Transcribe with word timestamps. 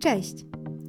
Cześć! 0.00 0.34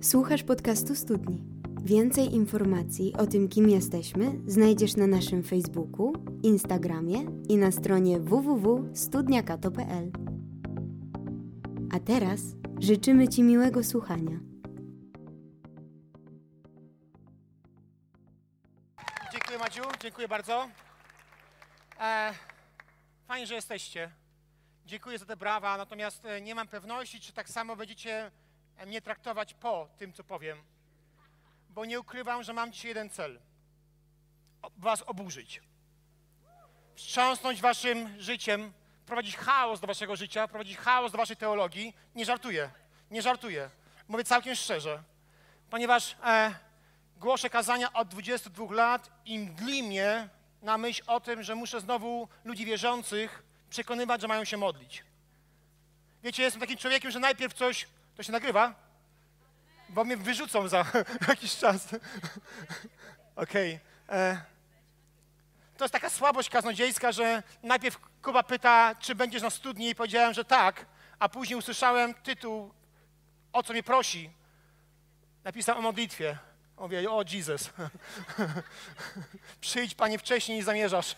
Słuchasz 0.02 0.44
podcastu 0.44 0.96
Studni. 0.96 1.44
Więcej 1.84 2.34
informacji 2.34 3.14
o 3.18 3.28
tym, 3.28 3.50
kim 3.50 3.70
jesteśmy, 3.70 4.32
znajdziesz 4.48 4.96
na 4.96 5.08
naszym 5.08 5.44
Facebooku, 5.44 6.14
Instagramie 6.44 7.20
i 7.50 7.58
na 7.58 7.72
stronie 7.72 8.20
www.studniakato.pl. 8.20 10.12
A 11.94 12.00
teraz 12.00 12.42
życzymy 12.80 13.28
Ci 13.28 13.44
miłego 13.44 13.84
słuchania. 13.84 14.40
Dziękuję 19.32 19.58
Madziu, 19.60 19.84
dziękuję 20.02 20.28
bardzo. 20.28 20.70
E, 22.00 22.34
fajnie, 23.28 23.48
że 23.48 23.56
jesteście. 23.56 24.12
Dziękuję 24.86 25.18
za 25.18 25.26
te 25.26 25.38
brawa, 25.38 25.78
natomiast 25.78 26.26
e, 26.26 26.42
nie 26.42 26.56
mam 26.56 26.68
pewności, 26.68 27.20
czy 27.20 27.34
tak 27.34 27.50
samo 27.50 27.76
będziecie 27.76 28.32
mnie 28.86 29.02
traktować 29.02 29.54
po 29.54 29.90
tym, 29.98 30.14
co 30.14 30.24
powiem. 30.24 30.58
Bo 31.70 31.86
nie 31.86 32.00
ukrywam, 32.00 32.44
że 32.44 32.54
mam 32.54 32.72
dzisiaj 32.72 32.90
jeden 32.90 33.10
cel. 33.10 33.40
Was 34.78 35.04
oburzyć. 35.08 35.62
Wstrząsnąć 36.96 37.62
waszym 37.62 38.22
życiem, 38.22 38.74
prowadzić 39.06 39.38
chaos 39.38 39.80
do 39.80 39.88
waszego 39.88 40.16
życia, 40.16 40.48
prowadzić 40.48 40.78
chaos 40.78 41.12
do 41.12 41.18
waszej 41.18 41.38
teologii. 41.38 41.94
Nie 42.16 42.26
żartuję, 42.26 42.70
nie 43.12 43.22
żartuję. 43.22 43.70
Mówię 44.08 44.24
całkiem 44.24 44.56
szczerze. 44.56 45.04
Ponieważ 45.70 46.16
e, 46.24 46.56
głoszę 47.18 47.50
kazania 47.50 47.94
od 47.94 48.08
22 48.08 48.74
lat 48.74 49.10
i 49.26 49.40
mdli 49.40 49.84
mnie 49.84 50.30
na 50.62 50.78
myśl 50.78 51.04
o 51.08 51.20
tym, 51.20 51.44
że 51.44 51.56
muszę 51.56 51.82
znowu 51.82 52.28
ludzi 52.44 52.66
wierzących 52.66 53.44
przekonywać, 53.70 54.22
że 54.22 54.28
mają 54.28 54.46
się 54.46 54.58
modlić. 54.58 55.04
Wiecie, 56.24 56.44
jestem 56.44 56.62
takim 56.62 56.78
człowiekiem, 56.78 57.12
że 57.12 57.20
najpierw 57.20 57.54
coś, 57.54 57.88
to 58.22 58.26
się 58.26 58.32
nagrywa, 58.32 58.74
bo 59.90 60.04
mnie 60.04 60.18
wyrzucą 60.18 60.68
za 60.68 60.86
jakiś 61.28 61.58
czas. 61.58 61.88
Okej. 63.36 63.80
Okay. 64.08 64.42
To 65.78 65.84
jest 65.84 65.94
taka 65.94 66.10
słabość 66.10 66.50
kaznodziejska, 66.50 67.12
że 67.12 67.44
najpierw 67.64 67.98
Kuba 68.22 68.44
pyta, 68.44 68.96
czy 69.00 69.16
będziesz 69.16 69.42
na 69.42 69.50
studni 69.50 69.90
i 69.90 69.96
powiedziałem, 69.96 70.34
że 70.34 70.46
tak, 70.46 70.86
a 71.20 71.30
później 71.30 71.60
usłyszałem 71.60 72.14
tytuł, 72.14 72.74
o 73.54 73.64
co 73.64 73.74
mnie 73.74 73.84
prosi. 73.84 74.30
Napisał 75.44 75.78
o 75.78 75.82
modlitwie. 75.82 76.38
Mówię, 76.78 77.12
o 77.12 77.24
Jesus, 77.34 77.70
przyjdź 79.62 79.96
Panie 79.96 80.20
wcześniej 80.20 80.58
niż 80.58 80.66
zamierzasz. 80.66 81.16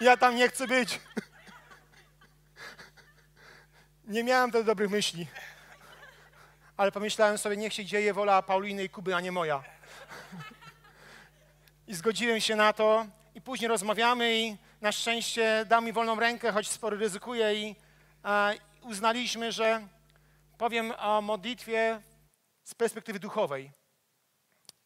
ja 0.00 0.16
tam 0.16 0.36
nie 0.36 0.48
chcę 0.48 0.66
być. 0.66 1.00
nie 4.04 4.24
miałem 4.24 4.50
wtedy 4.50 4.64
dobrych 4.64 4.90
myśli. 4.90 5.26
Ale 6.78 6.92
pomyślałem 6.92 7.38
sobie, 7.38 7.56
niech 7.56 7.74
się 7.74 7.84
dzieje 7.84 8.14
wola 8.14 8.42
Pauliny 8.42 8.84
i 8.84 8.88
Kuby, 8.88 9.14
a 9.14 9.20
nie 9.20 9.32
moja. 9.32 9.64
I 11.86 11.94
zgodziłem 11.94 12.40
się 12.40 12.56
na 12.56 12.72
to 12.72 13.06
i 13.34 13.40
później 13.40 13.68
rozmawiamy 13.68 14.38
i 14.38 14.56
na 14.80 14.92
szczęście 14.92 15.64
dał 15.68 15.82
mi 15.82 15.92
wolną 15.92 16.20
rękę, 16.20 16.52
choć 16.52 16.68
sporo 16.68 16.96
ryzykuję 16.96 17.54
i 17.54 17.76
a, 18.22 18.50
uznaliśmy, 18.82 19.52
że 19.52 19.88
powiem 20.58 20.92
o 20.98 21.22
modlitwie 21.22 22.02
z 22.64 22.74
perspektywy 22.74 23.18
duchowej. 23.18 23.70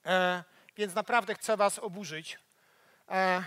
E, 0.06 0.44
więc 0.76 0.94
naprawdę 0.94 1.34
chcę 1.34 1.56
Was 1.56 1.78
oburzyć. 1.78 2.38
E, 3.08 3.44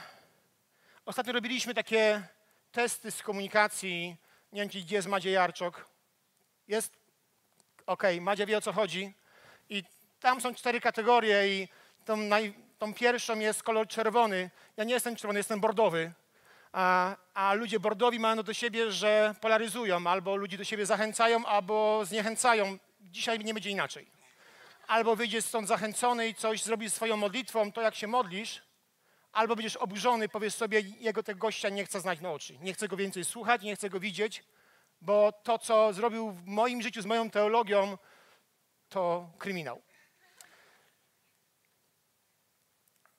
ostatnio 1.06 1.34
robiliśmy 1.34 1.74
takie 1.74 2.28
testy 2.72 3.12
z 3.12 3.22
komunikacji. 3.22 4.18
Nie 4.52 4.62
wiem, 4.62 4.70
gdzie 4.70 4.96
jest 4.96 5.08
Madzia 5.08 5.32
Jarczok. 5.32 5.86
Jest? 6.68 7.05
Okay, 7.86 8.22
Madzia 8.22 8.45
wie 8.45 8.58
o 8.58 8.61
co 8.61 8.73
chodzi. 8.73 9.14
I 9.69 9.83
tam 10.19 10.41
są 10.41 10.55
cztery 10.55 10.81
kategorie 10.81 11.47
i 11.47 11.67
tą, 12.05 12.17
naj, 12.17 12.53
tą 12.80 12.94
pierwszą 12.94 13.39
jest 13.39 13.64
kolor 13.64 13.88
czerwony. 13.88 14.50
Ja 14.78 14.84
nie 14.84 14.94
jestem 14.94 15.16
czerwony, 15.16 15.40
jestem 15.40 15.59
bordowy. 15.59 16.12
A, 16.74 17.16
a, 17.34 17.53
ludzie 17.53 17.79
bordowi 17.79 18.19
mają 18.19 18.44
do 18.44 18.53
siebie, 18.53 18.91
że 18.91 19.35
polaryzują, 19.41 20.07
albo 20.07 20.35
ludzi 20.35 20.57
do 20.57 20.63
siebie 20.63 20.85
zachęcają, 20.85 21.45
albo 21.45 22.06
zniechęcają. 22.06 22.78
Dzisiaj 23.01 23.40
nie 23.40 23.53
będzie 23.53 23.69
inaczej 23.69 24.16
albo 24.88 25.16
wyjdziesz 25.16 25.45
stąd 25.45 25.68
zachęcony 25.68 26.28
i 26.28 26.35
coś 26.35 26.63
zrobisz 26.63 26.94
swoją 26.94 27.18
modlitwą, 27.18 27.72
to 27.72 27.81
jak 27.81 27.95
się 27.95 28.07
modlisz, 28.07 28.62
albo 29.31 29.56
będziesz 29.56 29.78
oburzony, 29.78 30.29
powiesz 30.29 30.53
sobie, 30.53 30.79
jego 31.00 31.24
tego 31.24 31.40
gościa 31.40 31.69
nie 31.69 31.85
chcę 31.85 32.01
znać 32.01 32.22
na 32.22 32.31
oczy, 32.31 32.57
nie 32.62 32.74
chcę 32.74 32.88
go 32.88 32.97
więcej 32.97 33.25
słuchać, 33.25 33.62
nie 33.62 33.75
chcę 33.75 33.90
go 33.90 34.00
widzieć, 34.00 34.44
bo 35.01 35.31
to, 35.31 35.59
co 35.59 35.94
zrobił 35.94 36.31
w 36.31 36.45
moim 36.45 36.81
życiu 36.81 37.01
z 37.01 37.06
moją 37.06 37.29
teologią, 37.29 37.97
to 38.89 39.29
kryminał. 39.38 39.81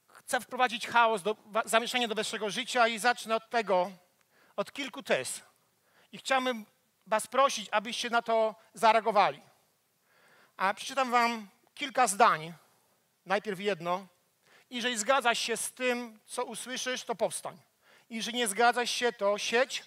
Chcę 0.09 0.41
wprowadzić 0.41 0.87
chaos, 0.87 1.22
do, 1.22 1.37
zamieszanie 1.64 2.09
do 2.09 2.14
waszego 2.14 2.50
życia 2.50 2.88
i 2.88 2.98
zacznę 2.98 3.37
od 3.37 3.50
tego, 3.50 3.91
od 4.56 4.72
kilku 4.72 5.03
tez. 5.03 5.42
I 6.12 6.19
chciałbym 6.19 6.66
was 7.06 7.26
prosić, 7.26 7.69
abyście 7.70 8.10
na 8.10 8.22
to 8.22 8.54
zareagowali. 8.75 9.43
A 10.56 10.75
przeczytam 10.75 11.10
wam 11.10 11.48
kilka 11.75 12.06
zdań. 12.06 12.53
Najpierw 13.26 13.60
jedno. 13.60 14.06
Jeżeli 14.70 14.98
zgadzasz 14.98 15.38
się 15.38 15.56
z 15.56 15.72
tym, 15.72 16.20
co 16.26 16.44
usłyszysz, 16.44 17.04
to 17.04 17.14
powstań. 17.14 17.58
Jeżeli 18.10 18.37
nie 18.37 18.48
zgadzasz 18.48 18.91
się, 18.91 19.12
to 19.12 19.38
sieć. 19.38 19.84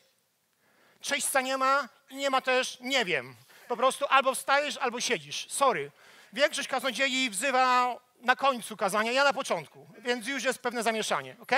Cześćca 1.01 1.41
nie 1.41 1.57
ma 1.57 1.89
i 2.09 2.15
nie 2.15 2.29
ma 2.29 2.41
też 2.41 2.77
nie 2.81 3.05
wiem. 3.05 3.35
Po 3.67 3.77
prostu 3.77 4.05
albo 4.09 4.35
wstajesz, 4.35 4.77
albo 4.77 5.01
siedzisz. 5.01 5.47
Sorry. 5.49 5.91
Większość 6.33 6.67
kaznodziei 6.67 7.29
wzywa 7.29 7.95
na 8.21 8.35
końcu 8.35 8.77
kazania, 8.77 9.11
ja 9.11 9.23
na 9.23 9.33
początku, 9.33 9.87
więc 9.97 10.27
już 10.27 10.43
jest 10.43 10.59
pewne 10.59 10.83
zamieszanie, 10.83 11.35
ok? 11.39 11.51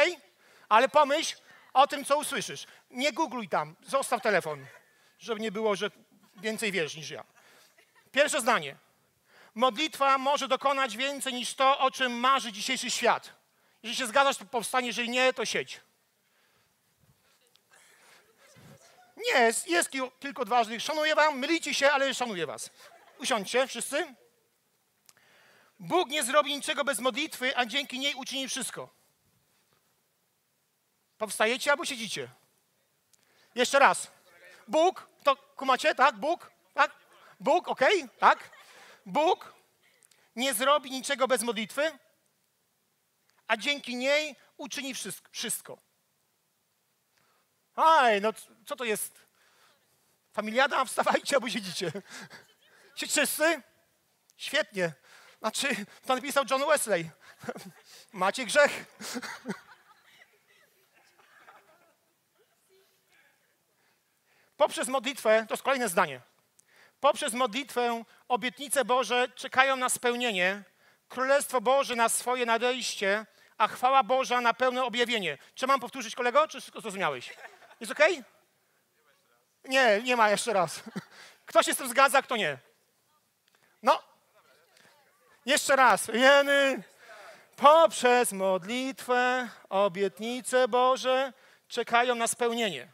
Ale 0.70 0.90
pomyśl 0.90 1.36
o 1.74 1.88
tym, 1.88 2.06
co 2.06 2.18
usłyszysz. 2.18 2.66
Nie 2.92 3.14
googluj 3.14 3.50
tam, 3.50 3.76
zostaw 3.88 4.22
telefon, 4.22 4.66
żeby 5.20 5.42
nie 5.42 5.52
było, 5.52 5.76
że 5.76 5.92
więcej 6.36 6.72
wiesz 6.72 6.96
niż 6.96 7.10
ja. 7.10 7.24
Pierwsze 8.12 8.42
zdanie. 8.42 8.76
Modlitwa 9.56 10.18
może 10.18 10.48
dokonać 10.48 10.98
więcej 10.98 11.34
niż 11.34 11.54
to, 11.54 11.80
o 11.80 11.92
czym 11.92 12.12
marzy 12.12 12.52
dzisiejszy 12.52 12.92
świat. 12.92 13.34
Jeżeli 13.84 13.98
się 13.98 14.08
zgadzasz, 14.08 14.38
to 14.38 14.46
powstanie, 14.46 14.88
jeżeli 14.88 15.10
nie, 15.10 15.34
to 15.34 15.46
sieć. 15.46 15.82
Nie, 19.28 19.52
jest, 19.68 19.90
kilku 20.20 20.42
odważnych. 20.42 20.82
Szanuję 20.82 21.16
wam, 21.16 21.40
mylicie 21.40 21.74
się, 21.74 21.92
ale 21.92 22.14
szanuję 22.14 22.46
was. 22.46 22.70
Usiądźcie 23.20 23.68
wszyscy. 23.68 24.16
Bóg 25.80 26.10
nie 26.10 26.24
zrobi 26.24 26.56
niczego 26.56 26.84
bez 26.84 27.00
modlitwy, 27.00 27.58
a 27.58 27.66
dzięki 27.66 28.00
niej 28.00 28.16
uczyni 28.16 28.48
wszystko. 28.48 28.90
Powstajecie 31.18 31.72
albo 31.72 31.86
siedzicie. 31.86 32.30
Jeszcze 33.56 33.80
raz. 33.80 34.12
Bóg, 34.68 35.08
to 35.24 35.36
kumacie, 35.36 35.96
tak? 35.96 36.16
Bóg, 36.16 36.52
tak? 36.74 36.92
Bóg, 37.40 37.68
okej, 37.68 38.04
okay? 38.04 38.18
tak? 38.20 38.52
Bóg 39.06 39.54
nie 40.36 40.54
zrobi 40.54 40.92
niczego 40.92 41.28
bez 41.28 41.44
modlitwy, 41.44 41.92
a 43.48 43.58
dzięki 43.58 43.96
niej 43.96 44.36
uczyni 44.58 44.94
wszystko. 45.32 45.78
Aj, 47.76 48.22
no 48.22 48.30
co 48.66 48.76
to 48.76 48.84
jest? 48.84 49.26
Familiada? 50.34 50.86
Wstawajcie 50.86 51.36
albo 51.36 51.50
siedzicie. 51.50 51.92
Się 52.96 53.08
wszyscy? 53.08 53.62
Świetnie. 54.38 54.94
Znaczy, 55.40 55.68
to 56.06 56.16
napisał 56.16 56.44
John 56.50 56.62
Wesley. 56.68 57.10
Macie 58.14 58.46
grzech. 58.46 58.86
Poprzez 64.58 64.88
modlitwę, 64.88 65.46
to 65.48 65.54
jest 65.54 65.64
kolejne 65.64 65.90
zdanie. 65.90 66.22
Poprzez 67.00 67.34
modlitwę 67.34 68.04
obietnice 68.28 68.86
Boże 68.86 69.30
czekają 69.36 69.76
na 69.76 69.90
spełnienie, 69.90 70.64
Królestwo 71.10 71.62
Boże 71.62 71.96
na 71.96 72.10
swoje 72.10 72.46
nadejście, 72.46 73.26
a 73.58 73.68
chwała 73.68 74.04
Boża 74.04 74.42
na 74.42 74.54
pełne 74.54 74.84
objawienie. 74.84 75.38
Czy 75.56 75.68
mam 75.68 75.80
powtórzyć, 75.80 76.16
kolego, 76.16 76.48
czy 76.48 76.62
wszystko 76.62 76.82
zrozumiałeś? 76.82 77.34
Jest 77.82 77.92
ok? 77.92 78.00
Nie, 79.64 80.02
nie 80.04 80.16
ma 80.16 80.30
jeszcze 80.30 80.54
raz. 80.54 80.80
Kto 81.46 81.64
się 81.64 81.74
z 81.74 81.78
tym 81.78 81.90
zgadza, 81.90 82.22
kto 82.22 82.36
nie? 82.38 82.58
No. 83.84 84.04
Jeszcze 85.46 85.76
raz. 85.76 86.08
Jeny. 86.08 86.84
Poprzez 87.56 88.32
modlitwę, 88.32 89.50
obietnice 89.70 90.68
Boże 90.68 91.34
czekają 91.68 92.16
na 92.16 92.28
spełnienie. 92.28 92.88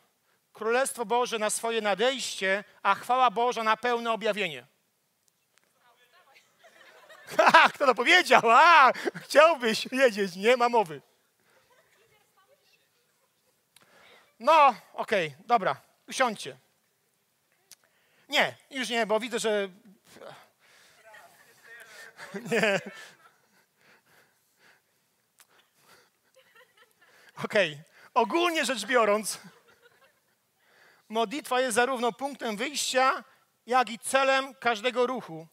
Królestwo 0.54 1.06
Boże 1.06 1.40
na 1.40 1.50
swoje 1.50 1.81
nadejście, 1.81 2.63
a 2.83 2.95
chwała 2.95 3.31
Boża 3.31 3.63
na 3.63 3.78
pełne 3.78 4.12
objawienie. 4.12 4.68
Ha, 7.38 7.69
kto 7.69 7.86
to 7.86 7.95
powiedział? 7.95 8.42
A, 8.45 8.92
chciałbyś 9.16 9.88
wiedzieć, 9.88 10.36
nie 10.36 10.57
ma 10.57 10.69
mowy. 10.69 11.01
No, 14.39 14.75
okej, 14.94 15.28
okay, 15.28 15.44
dobra, 15.45 15.81
usiądźcie. 16.07 16.57
Nie, 18.30 18.56
już 18.72 18.89
nie, 18.89 19.06
bo 19.06 19.19
widzę, 19.19 19.39
że 19.39 19.69
Nie. 22.51 22.80
Okej. 27.44 27.72
Okay. 27.74 27.84
Ogólnie 28.13 28.66
rzecz 28.66 28.86
biorąc, 28.86 29.39
modlitwa 31.10 31.62
jest 31.62 31.75
zarówno 31.75 32.12
punktem 32.12 32.57
wyjścia, 32.57 33.24
jak 33.66 33.90
i 33.90 34.00
celem 34.00 34.56
każdego 34.56 35.07
ruchu 35.07 35.48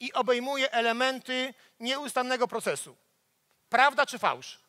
i 0.00 0.12
obejmuje 0.12 0.72
elementy 0.72 1.54
nieustannego 1.80 2.48
procesu. 2.48 2.96
Prawda 3.68 4.06
czy 4.06 4.18
fałsz? 4.18 4.65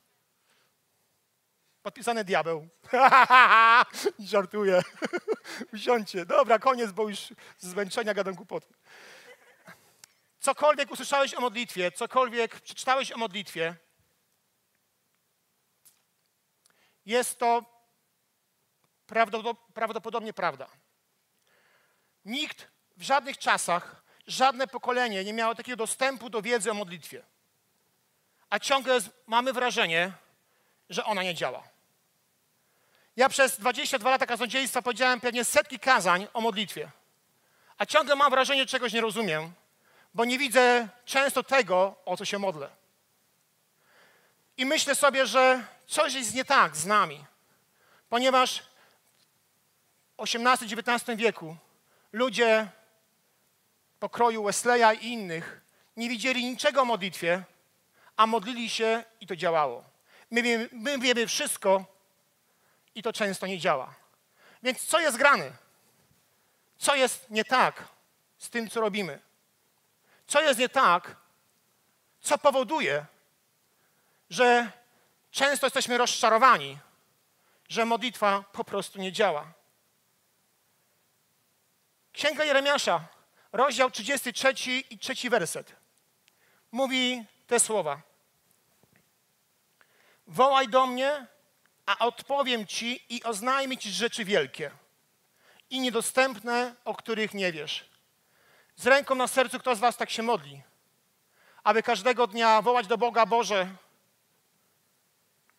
Podpisane 1.87 2.23
diabeł. 2.23 2.67
Żartuję. 4.19 4.81
Usiądźcie. 5.73 6.25
Dobra, 6.25 6.59
koniec, 6.59 6.91
bo 6.91 7.09
już 7.09 7.19
z 7.57 7.67
zmęczenia 7.67 8.13
gadam 8.13 8.35
głupoty. 8.35 8.73
Cokolwiek 10.39 10.91
usłyszałeś 10.91 11.33
o 11.33 11.41
modlitwie, 11.41 11.91
cokolwiek 11.91 12.61
przeczytałeś 12.61 13.11
o 13.11 13.17
modlitwie, 13.17 13.75
jest 17.05 17.39
to 17.39 17.65
prawdopodobnie 19.73 20.33
prawda. 20.33 20.67
Nikt 22.25 22.67
w 22.97 23.01
żadnych 23.01 23.37
czasach, 23.37 24.03
żadne 24.27 24.67
pokolenie 24.67 25.23
nie 25.23 25.33
miało 25.33 25.55
takiego 25.55 25.77
dostępu 25.77 26.29
do 26.29 26.41
wiedzy 26.41 26.71
o 26.71 26.73
modlitwie. 26.73 27.25
A 28.49 28.59
ciągle 28.59 28.99
mamy 29.27 29.53
wrażenie, 29.53 30.11
że 30.89 31.05
ona 31.05 31.23
nie 31.23 31.35
działa. 31.35 31.76
Ja 33.17 33.29
przez 33.29 33.59
22 33.59 34.09
lata 34.09 34.25
kaznodziejstwa 34.25 34.81
powiedziałem 34.81 35.21
pewnie 35.21 35.45
setki 35.45 35.79
kazań 35.79 36.27
o 36.33 36.41
modlitwie. 36.41 36.91
A 37.77 37.85
ciągle 37.85 38.15
mam 38.15 38.31
wrażenie, 38.31 38.61
że 38.61 38.67
czegoś 38.67 38.93
nie 38.93 39.01
rozumiem, 39.01 39.51
bo 40.13 40.25
nie 40.25 40.37
widzę 40.37 40.87
często 41.05 41.43
tego, 41.43 41.95
o 42.05 42.17
co 42.17 42.25
się 42.25 42.39
modlę. 42.39 42.69
I 44.57 44.65
myślę 44.65 44.95
sobie, 44.95 45.25
że 45.25 45.63
coś 45.87 46.13
jest 46.13 46.33
nie 46.33 46.45
tak 46.45 46.77
z 46.77 46.85
nami, 46.85 47.25
ponieważ 48.09 48.63
w 50.17 50.23
XVIII-XIX 50.23 51.17
wieku 51.17 51.55
ludzie 52.11 52.67
pokroju 53.99 54.43
Wesleya 54.43 54.97
i 55.01 55.07
innych 55.07 55.61
nie 55.97 56.09
widzieli 56.09 56.45
niczego 56.45 56.81
o 56.81 56.85
modlitwie, 56.85 57.43
a 58.17 58.27
modlili 58.27 58.69
się 58.69 59.03
i 59.21 59.27
to 59.27 59.35
działało. 59.35 59.83
My 60.31 60.41
wiemy, 60.41 60.69
my 60.71 60.99
wiemy 60.99 61.27
wszystko 61.27 61.96
i 62.97 63.03
to 63.03 63.13
często 63.13 63.47
nie 63.47 63.59
działa. 63.59 63.95
Więc 64.63 64.85
co 64.85 64.99
jest 64.99 65.17
grane? 65.17 65.51
Co 66.77 66.95
jest 66.95 67.29
nie 67.29 67.45
tak 67.45 67.87
z 68.37 68.49
tym, 68.49 68.69
co 68.69 68.81
robimy? 68.81 69.19
Co 70.27 70.41
jest 70.41 70.59
nie 70.59 70.69
tak? 70.69 71.15
Co 72.21 72.37
powoduje, 72.37 73.05
że 74.29 74.71
często 75.31 75.65
jesteśmy 75.65 75.97
rozczarowani, 75.97 76.79
że 77.69 77.85
modlitwa 77.85 78.43
po 78.51 78.63
prostu 78.63 78.99
nie 78.99 79.11
działa? 79.11 79.53
Księga 82.13 82.43
Jeremiasza, 82.43 83.07
rozdział 83.51 83.91
33 83.91 84.53
i 84.89 84.97
trzeci 84.97 85.29
werset, 85.29 85.75
mówi 86.71 87.25
te 87.47 87.59
słowa. 87.59 88.01
Wołaj 90.27 90.67
do 90.67 90.87
mnie, 90.87 91.27
a 91.87 91.99
odpowiem 91.99 92.65
ci 92.65 93.05
i 93.09 93.23
oznajmię 93.23 93.77
ci 93.77 93.91
rzeczy 93.91 94.25
wielkie 94.25 94.71
i 95.69 95.79
niedostępne, 95.79 96.75
o 96.85 96.95
których 96.95 97.33
nie 97.33 97.51
wiesz. 97.51 97.89
Z 98.75 98.87
ręką 98.87 99.15
na 99.15 99.27
sercu, 99.27 99.59
kto 99.59 99.75
z 99.75 99.79
was 99.79 99.97
tak 99.97 100.09
się 100.09 100.23
modli? 100.23 100.61
Aby 101.63 101.83
każdego 101.83 102.27
dnia 102.27 102.61
wołać 102.61 102.87
do 102.87 102.97
Boga, 102.97 103.25
Boże, 103.25 103.67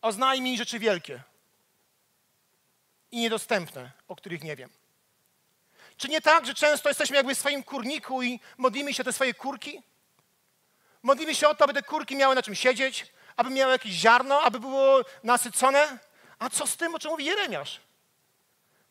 oznajmij 0.02 0.52
mi 0.52 0.58
rzeczy 0.58 0.78
wielkie 0.78 1.22
i 3.10 3.19
niedostępne, 3.20 3.90
o 4.08 4.16
których 4.16 4.42
nie 4.42 4.56
wiem. 4.56 4.70
Czy 5.96 6.08
nie 6.08 6.20
tak, 6.20 6.46
że 6.46 6.54
często 6.54 6.88
jesteśmy 6.88 7.16
jakby 7.16 7.34
w 7.34 7.38
swoim 7.38 7.62
kurniku 7.62 8.22
i 8.22 8.40
modlimy 8.56 8.94
się 8.94 9.02
o 9.02 9.04
te 9.04 9.12
swoje 9.12 9.34
kurki? 9.34 9.82
Modlimy 11.02 11.34
się 11.34 11.48
o 11.48 11.54
to, 11.54 11.64
aby 11.64 11.75
te 11.75 11.82
kurki 11.82 12.16
miały 12.16 12.34
na 12.34 12.42
czym 12.42 12.54
siedzieć, 12.54 13.06
aby 13.36 13.50
miały 13.50 13.72
jakieś 13.72 13.92
ziarno, 13.92 14.42
aby 14.42 14.60
było 14.60 15.00
nasycone. 15.25 15.98
A 16.38 16.50
co 16.50 16.67
z 16.67 16.76
tym, 16.76 16.94
o 16.94 16.99
czym 16.99 17.11
mówi 17.11 17.25
Jeremiasz? 17.25 17.81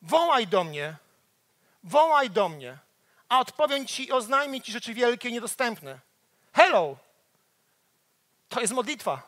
Wołaj 0.02 0.48
do 0.48 0.64
mnie, 0.64 0.96
wołaj 1.84 2.30
do 2.30 2.50
mnie, 2.50 2.78
a 3.30 3.40
odpowiem 3.40 3.88
ci 3.88 4.08
i 4.08 4.12
oznajmię 4.12 4.62
ci 4.62 4.72
rzeczy 4.72 4.94
wielkie 4.94 5.30
i 5.30 5.34
niedostępne. 5.34 6.00
Hello! 6.54 6.98
To 8.50 8.62
jest 8.62 8.74
modlitwa. 8.74 9.22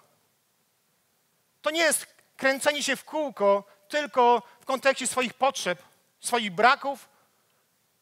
To 1.62 1.72
nie 1.72 1.82
jest 1.82 2.08
kręcenie 2.38 2.84
się 2.84 2.96
w 2.96 3.04
kółko 3.04 3.64
tylko 3.88 4.42
w 4.60 4.66
kontekście 4.66 5.08
swoich 5.08 5.34
potrzeb, 5.34 5.84
swoich 6.20 6.52
braków, 6.52 7.10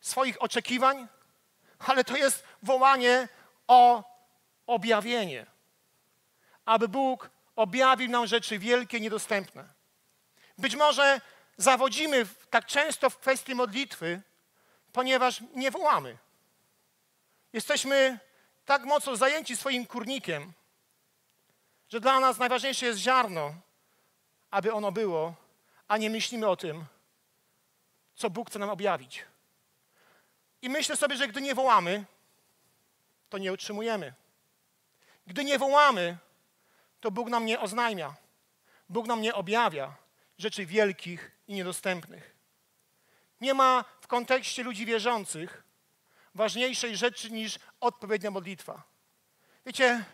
swoich 0.02 0.42
oczekiwań, 0.42 1.08
ale 1.80 2.04
to 2.04 2.18
jest 2.18 2.44
wołanie 2.64 3.28
o 3.68 4.04
objawienie. 4.68 5.46
Aby 6.66 6.88
Bóg 6.88 7.30
objawił 7.56 8.10
nam 8.10 8.28
rzeczy 8.28 8.60
wielkie, 8.60 9.00
niedostępne. 9.00 9.77
Być 10.58 10.76
może 10.76 11.22
zawodzimy 11.58 12.28
tak 12.50 12.66
często 12.66 13.10
w 13.10 13.18
kwestii 13.18 13.56
modlitwy, 13.56 14.22
ponieważ 14.94 15.42
nie 15.56 15.72
wołamy. 15.72 16.18
Jesteśmy 17.54 18.20
tak 18.66 18.86
mocno 18.86 19.16
zajęci 19.16 19.58
swoim 19.58 19.86
kurnikiem, 19.86 20.54
że 21.90 22.00
dla 22.00 22.20
nas 22.20 22.38
najważniejsze 22.38 22.86
jest 22.86 23.00
ziarno, 23.00 23.56
aby 24.52 24.74
ono 24.74 24.92
było, 24.92 25.36
a 25.88 25.98
nie 25.98 26.10
myślimy 26.10 26.48
o 26.48 26.56
tym, 26.56 26.86
co 28.16 28.30
Bóg 28.30 28.50
chce 28.50 28.60
nam 28.60 28.70
objawić. 28.70 29.26
I 30.62 30.70
myślę 30.70 30.96
sobie, 30.96 31.18
że 31.18 31.28
gdy 31.28 31.42
nie 31.42 31.56
wołamy, 31.56 32.06
to 33.30 33.38
nie 33.38 33.54
utrzymujemy. 33.54 34.14
Gdy 35.28 35.44
nie 35.44 35.60
wołamy, 35.60 36.18
to 37.00 37.12
Bóg 37.12 37.30
nam 37.30 37.46
nie 37.46 37.60
oznajmia. 37.60 38.16
Bóg 38.90 39.08
nam 39.08 39.22
nie 39.22 39.36
objawia 39.36 40.07
rzeczy 40.38 40.66
wielkich 40.66 41.32
i 41.48 41.54
niedostępnych. 41.54 42.36
Nie 43.42 43.54
ma 43.54 43.86
w 44.02 44.08
kontekście 44.08 44.64
ludzi 44.64 44.86
wierzących 44.86 45.64
ważniejszej 46.36 46.98
rzeczy 46.98 47.32
niż 47.32 47.60
odpowiednia 47.80 48.32
modlitwa. 48.32 48.84
Wiecie, 49.66 50.06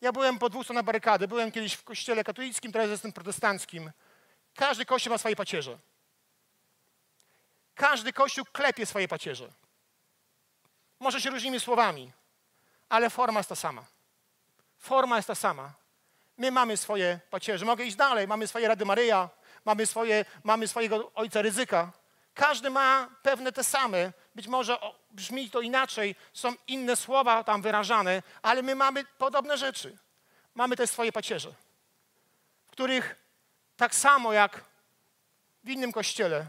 ja 0.00 0.12
byłem 0.12 0.38
po 0.38 0.48
dwóch 0.48 0.64
stronach 0.64 0.84
barykady. 0.84 1.28
Byłem 1.28 1.52
kiedyś 1.52 1.74
w 1.74 1.84
kościele 1.84 2.24
katolickim, 2.24 2.72
teraz 2.72 2.90
jestem 2.90 3.12
protestanckim. 3.12 3.90
Każdy 4.54 4.84
kościół 4.84 5.10
ma 5.10 5.18
swoje 5.18 5.36
pacierze. 5.36 5.78
Każdy 7.74 8.12
kościół 8.12 8.44
klepie 8.52 8.86
swoje 8.86 9.08
pacierze. 9.08 9.52
Może 11.00 11.20
się 11.20 11.30
różnymi 11.30 11.60
słowami, 11.60 12.12
ale 12.88 13.10
forma 13.10 13.40
jest 13.40 13.48
ta 13.48 13.56
sama. 13.56 13.84
Forma 14.78 15.16
jest 15.16 15.28
ta 15.28 15.34
sama. 15.34 15.79
My 16.40 16.50
mamy 16.50 16.76
swoje 16.76 17.20
pacierze. 17.30 17.64
Mogę 17.64 17.84
iść 17.84 17.96
dalej. 17.96 18.28
Mamy 18.28 18.46
swoje 18.46 18.68
Rady 18.68 18.84
Maryja, 18.84 19.28
mamy, 19.64 19.86
swoje, 19.86 20.24
mamy 20.44 20.68
swojego 20.68 21.12
Ojca 21.14 21.42
Ryzyka. 21.42 21.92
Każdy 22.34 22.70
ma 22.70 23.08
pewne 23.22 23.52
te 23.52 23.64
same. 23.64 24.12
Być 24.34 24.48
może 24.48 24.78
brzmi 25.10 25.50
to 25.50 25.60
inaczej, 25.60 26.16
są 26.32 26.54
inne 26.66 26.96
słowa 26.96 27.44
tam 27.44 27.62
wyrażane, 27.62 28.22
ale 28.42 28.62
my 28.62 28.74
mamy 28.74 29.04
podobne 29.04 29.58
rzeczy. 29.58 29.98
Mamy 30.54 30.76
też 30.76 30.90
swoje 30.90 31.12
pacierze, 31.12 31.52
w 32.66 32.70
których 32.70 33.16
tak 33.76 33.94
samo 33.94 34.32
jak 34.32 34.64
w 35.64 35.68
innym 35.70 35.92
kościele 35.92 36.46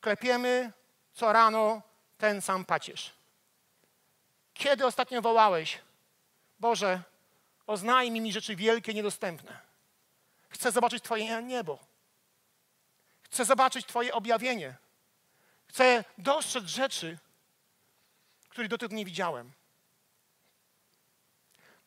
klepiemy 0.00 0.72
co 1.14 1.32
rano 1.32 1.82
ten 2.18 2.40
sam 2.40 2.64
pacierz. 2.64 3.12
Kiedy 4.54 4.86
ostatnio 4.86 5.22
wołałeś, 5.22 5.78
Boże, 6.60 7.02
oznajmij 7.66 8.20
mi 8.20 8.32
rzeczy 8.32 8.56
wielkie, 8.56 8.94
niedostępne. 8.94 9.60
Chcę 10.48 10.72
zobaczyć 10.72 11.04
Twoje 11.04 11.42
niebo. 11.42 11.78
Chcę 13.22 13.44
zobaczyć 13.44 13.86
Twoje 13.86 14.14
objawienie. 14.14 14.76
Chcę 15.66 16.04
dostrzec 16.18 16.64
rzeczy, 16.64 17.18
których 18.48 18.70
dotąd 18.70 18.92
nie 18.92 19.04
widziałem. 19.04 19.52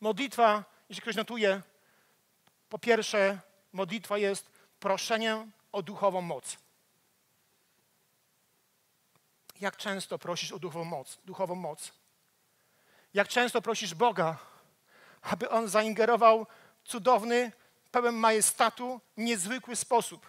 Modlitwa, 0.00 0.64
jeśli 0.88 1.02
ktoś 1.02 1.16
notuje, 1.16 1.62
po 2.68 2.78
pierwsze, 2.78 3.40
modlitwa 3.72 4.18
jest 4.18 4.50
proszeniem 4.80 5.52
o 5.72 5.82
duchową 5.82 6.20
moc. 6.20 6.56
Jak 9.60 9.76
często 9.76 10.18
prosisz 10.18 10.52
o 10.52 10.58
duchową 10.58 10.84
moc? 10.84 11.18
Duchową 11.24 11.54
moc? 11.54 11.92
Jak 13.14 13.28
często 13.28 13.62
prosisz 13.62 13.94
Boga, 13.94 14.38
aby 15.22 15.50
On 15.50 15.68
zaingerował 15.68 16.46
w 16.84 16.88
cudowny, 16.88 17.52
pełen 17.90 18.14
majestatu, 18.14 19.00
niezwykły 19.16 19.76
sposób? 19.76 20.26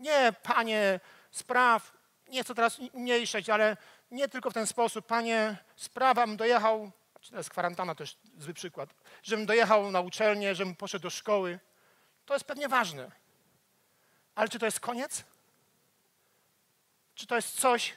Nie, 0.00 0.32
Panie, 0.42 1.00
spraw, 1.30 1.92
nie 2.28 2.42
chcę 2.44 2.54
teraz 2.54 2.78
umniejszać, 2.78 3.50
ale 3.50 3.76
nie 4.10 4.28
tylko 4.28 4.50
w 4.50 4.54
ten 4.54 4.66
sposób. 4.66 5.06
Panie, 5.06 5.56
sprawam, 5.76 6.36
dojechał 6.36 6.90
czy 7.24 7.30
teraz 7.30 7.48
kwarantanna 7.48 7.94
też 7.94 8.18
zły 8.38 8.54
przykład, 8.54 8.94
żebym 9.22 9.46
dojechał 9.46 9.90
na 9.90 10.00
uczelnię, 10.00 10.54
żebym 10.54 10.76
poszedł 10.76 11.02
do 11.02 11.10
szkoły. 11.10 11.58
To 12.26 12.34
jest 12.34 12.46
pewnie 12.46 12.68
ważne. 12.68 13.10
Ale 14.34 14.48
czy 14.48 14.58
to 14.58 14.66
jest 14.66 14.80
koniec? 14.80 15.24
Czy 17.14 17.26
to 17.26 17.36
jest 17.36 17.60
coś, 17.60 17.96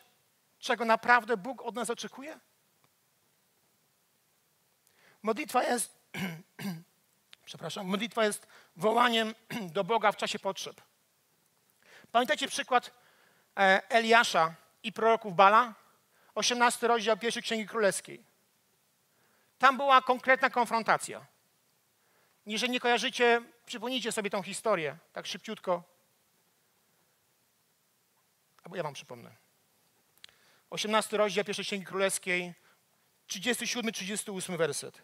czego 0.59 0.85
naprawdę 0.85 1.37
Bóg 1.37 1.61
od 1.61 1.75
nas 1.75 1.89
oczekuje? 1.89 2.39
Modlitwa 5.23 5.63
jest, 5.63 5.97
przepraszam, 7.45 7.87
modlitwa 7.87 8.25
jest 8.25 8.47
wołaniem 8.75 9.35
do 9.75 9.83
Boga 9.83 10.11
w 10.11 10.17
czasie 10.17 10.39
potrzeb. 10.39 10.81
Pamiętacie 12.11 12.47
przykład 12.47 12.91
e, 13.57 13.89
Eliasza 13.89 14.55
i 14.83 14.93
proroków 14.93 15.35
Bala? 15.35 15.73
18 16.35 16.87
rozdział 16.87 17.17
pierwszej 17.17 17.43
Księgi 17.43 17.67
Królewskiej. 17.67 18.23
Tam 19.59 19.77
była 19.77 20.01
konkretna 20.01 20.49
konfrontacja. 20.49 21.25
Jeżeli 22.45 22.71
nie 22.71 22.79
kojarzycie, 22.79 23.41
przypomnijcie 23.65 24.11
sobie 24.11 24.29
tą 24.29 24.43
historię, 24.43 24.97
tak 25.13 25.25
szybciutko. 25.25 25.83
Albo 28.63 28.75
ja 28.75 28.83
wam 28.83 28.93
przypomnę. 28.93 29.35
18 30.69 31.17
rozdział 31.17 31.45
pierwszej 31.45 31.65
Księgi 31.65 31.85
Królewskiej, 31.85 32.53
37-38 33.27 34.57
werset. 34.57 35.01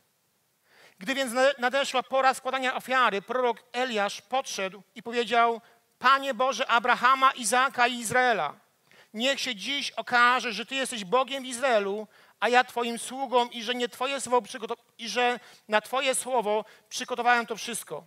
Gdy 0.99 1.15
więc 1.15 1.33
nadeszła 1.57 2.03
pora 2.03 2.33
składania 2.33 2.75
ofiary, 2.75 3.21
prorok 3.21 3.63
Eliasz 3.71 4.21
podszedł 4.21 4.83
i 4.95 5.03
powiedział: 5.03 5.61
Panie 5.99 6.33
Boże 6.33 6.67
Abrahama, 6.67 7.31
Izaaka 7.31 7.87
i 7.87 7.99
Izraela, 7.99 8.53
niech 9.13 9.39
się 9.39 9.55
dziś 9.55 9.91
okaże, 9.91 10.53
że 10.53 10.65
Ty 10.65 10.75
jesteś 10.75 11.05
Bogiem 11.05 11.43
w 11.43 11.47
Izraelu, 11.47 12.07
a 12.39 12.49
ja 12.49 12.63
Twoim 12.63 12.99
sługą 12.99 13.49
i 13.49 13.63
że 13.63 13.75
nie 13.75 13.89
Twoje 13.89 14.21
słowo 14.21 14.41
i 14.97 15.09
że 15.09 15.39
na 15.67 15.81
Twoje 15.81 16.15
słowo 16.15 16.65
przygotowałem 16.89 17.45
to 17.45 17.55
wszystko. 17.55 18.05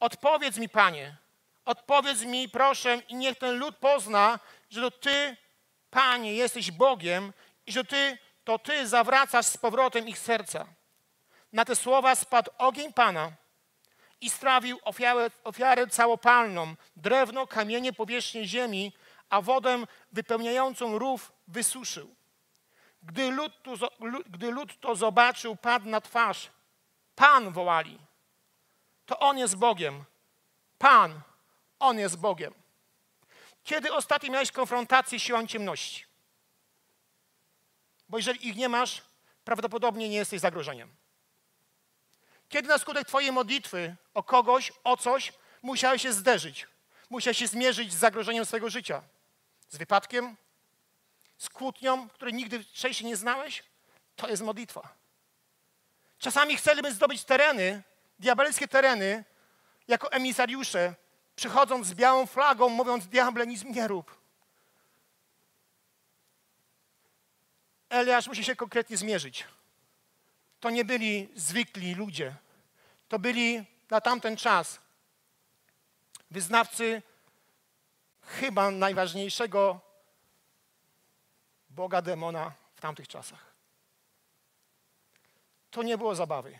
Odpowiedz 0.00 0.56
mi, 0.56 0.68
Panie, 0.68 1.16
odpowiedz 1.64 2.22
mi, 2.22 2.48
proszę, 2.48 3.02
i 3.08 3.14
niech 3.14 3.38
ten 3.38 3.58
lud 3.58 3.76
pozna, 3.76 4.38
że 4.70 4.80
to 4.80 4.90
Ty, 4.90 5.36
Panie, 5.90 6.34
jesteś 6.34 6.70
Bogiem 6.70 7.32
i 7.66 7.72
że 7.72 7.84
Ty, 7.84 8.18
to 8.44 8.58
Ty 8.58 8.88
zawracasz 8.88 9.46
z 9.46 9.56
powrotem 9.56 10.08
ich 10.08 10.18
serca. 10.18 10.66
Na 11.52 11.64
te 11.64 11.76
słowa 11.76 12.14
spadł 12.14 12.50
ogień 12.58 12.92
Pana 12.92 13.32
i 14.20 14.30
strawił 14.30 14.78
ofiarę, 14.84 15.30
ofiarę 15.44 15.86
całopalną, 15.86 16.74
drewno, 16.96 17.46
kamienie, 17.46 17.92
powierzchnię 17.92 18.44
ziemi, 18.44 18.92
a 19.30 19.40
wodę 19.40 19.84
wypełniającą 20.12 20.98
rów 20.98 21.32
wysuszył. 21.48 22.14
Gdy 23.02 23.30
lud, 23.30 23.62
tu, 23.62 23.74
gdy 24.26 24.50
lud 24.50 24.80
to 24.80 24.96
zobaczył, 24.96 25.56
padł 25.56 25.88
na 25.88 26.00
twarz. 26.00 26.50
Pan 27.14 27.52
wołali. 27.52 27.98
To 29.06 29.18
On 29.18 29.38
jest 29.38 29.56
Bogiem. 29.56 30.04
Pan, 30.78 31.20
On 31.78 31.98
jest 31.98 32.18
Bogiem. 32.18 32.54
Kiedy 33.64 33.92
ostatnio 33.92 34.32
miałeś 34.32 34.52
konfrontację 34.52 35.18
z 35.18 35.22
siłą 35.22 35.46
ciemności? 35.46 36.09
Bo 38.10 38.16
jeżeli 38.16 38.48
ich 38.48 38.56
nie 38.56 38.68
masz, 38.68 39.02
prawdopodobnie 39.44 40.08
nie 40.08 40.16
jesteś 40.16 40.40
zagrożeniem. 40.40 40.94
Kiedy 42.48 42.68
na 42.68 42.78
skutek 42.78 43.08
Twojej 43.08 43.32
modlitwy 43.32 43.96
o 44.14 44.22
kogoś, 44.22 44.72
o 44.84 44.96
coś, 44.96 45.32
musiałeś 45.62 46.02
się 46.02 46.12
zderzyć, 46.12 46.66
musiałeś 47.10 47.38
się 47.38 47.46
zmierzyć 47.46 47.92
z 47.92 47.98
zagrożeniem 47.98 48.46
swojego 48.46 48.70
życia, 48.70 49.02
z 49.68 49.76
wypadkiem, 49.76 50.36
z 51.38 51.48
kłótnią, 51.48 52.08
której 52.08 52.34
nigdy 52.34 52.64
wcześniej 52.64 53.10
nie 53.10 53.16
znałeś, 53.16 53.62
to 54.16 54.28
jest 54.28 54.42
modlitwa. 54.42 54.94
Czasami 56.18 56.56
chcemy 56.56 56.92
zdobyć 56.94 57.24
tereny, 57.24 57.82
diabelskie 58.18 58.68
tereny, 58.68 59.24
jako 59.88 60.12
emisariusze, 60.12 60.94
przychodząc 61.36 61.86
z 61.86 61.94
białą 61.94 62.26
flagą, 62.26 62.68
mówiąc, 62.68 63.06
diable, 63.06 63.46
nic 63.46 63.64
nie 63.64 63.88
rób. 63.88 64.19
Eliasz 67.90 68.26
musi 68.26 68.44
się 68.44 68.56
konkretnie 68.56 68.96
zmierzyć. 68.96 69.44
To 70.60 70.70
nie 70.70 70.84
byli 70.84 71.28
zwykli 71.34 71.94
ludzie. 71.94 72.34
To 73.08 73.18
byli 73.18 73.64
na 73.90 74.00
tamten 74.00 74.36
czas 74.36 74.80
wyznawcy 76.30 77.02
chyba 78.22 78.70
najważniejszego 78.70 79.80
Boga 81.70 82.02
demona 82.02 82.52
w 82.76 82.80
tamtych 82.80 83.08
czasach. 83.08 83.54
To 85.70 85.82
nie 85.82 85.98
było 85.98 86.14
zabawy. 86.14 86.58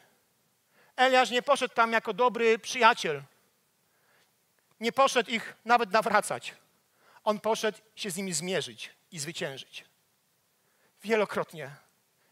Eliasz 0.97 1.31
nie 1.31 1.43
poszedł 1.43 1.75
tam 1.75 1.93
jako 1.93 2.13
dobry 2.13 2.59
przyjaciel. 2.59 3.23
Nie 4.81 4.93
poszedł 4.93 5.31
ich 5.31 5.55
nawet 5.65 5.91
nawracać. 5.91 6.55
On 7.25 7.41
poszedł 7.41 7.79
się 7.97 8.11
z 8.11 8.17
nimi 8.17 8.33
zmierzyć 8.33 8.91
i 9.13 9.19
zwyciężyć. 9.19 9.90
Wielokrotnie, 11.03 11.71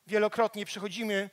wielokrotnie 0.06 0.66
przychodzimy 0.66 1.30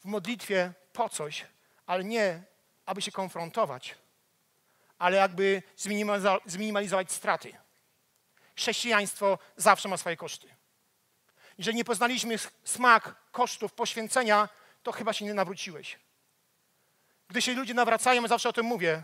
w 0.00 0.04
modlitwie 0.04 0.72
po 0.92 1.08
coś, 1.08 1.46
ale 1.86 2.04
nie, 2.04 2.42
aby 2.86 3.02
się 3.02 3.12
konfrontować, 3.12 3.94
ale 4.98 5.16
jakby 5.16 5.62
zminimalizować 6.46 7.12
straty. 7.12 7.52
Chrześcijaństwo 8.56 9.38
zawsze 9.56 9.88
ma 9.88 9.96
swoje 9.96 10.16
koszty. 10.16 10.54
Jeżeli 11.58 11.76
nie 11.76 11.84
poznaliśmy 11.84 12.36
smak 12.64 13.14
kosztów 13.32 13.72
poświęcenia, 13.72 14.48
to 14.82 14.92
chyba 14.92 15.12
się 15.12 15.24
nie 15.24 15.34
nawróciłeś. 15.34 15.98
Gdy 17.28 17.42
się 17.42 17.54
ludzie 17.54 17.74
nawracają, 17.74 18.28
zawsze 18.28 18.48
o 18.48 18.52
tym 18.52 18.66
mówię, 18.66 19.02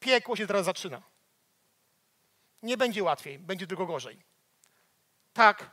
piekło 0.00 0.36
się 0.36 0.46
teraz 0.46 0.64
zaczyna. 0.64 1.02
Nie 2.62 2.76
będzie 2.76 3.02
łatwiej, 3.02 3.38
będzie 3.38 3.66
tylko 3.66 3.86
gorzej. 3.86 4.33
Tak, 5.34 5.70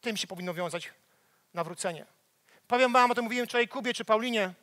tym 0.00 0.16
się 0.16 0.26
powinno 0.26 0.54
wiązać 0.54 0.92
nawrócenie. 1.54 2.06
Powiem 2.66 2.92
wam, 2.92 3.10
o 3.10 3.14
tym 3.14 3.24
mówiłem 3.24 3.46
wczoraj 3.46 3.68
Kubie 3.68 3.94
czy 3.94 4.04
Paulinie. 4.04 4.54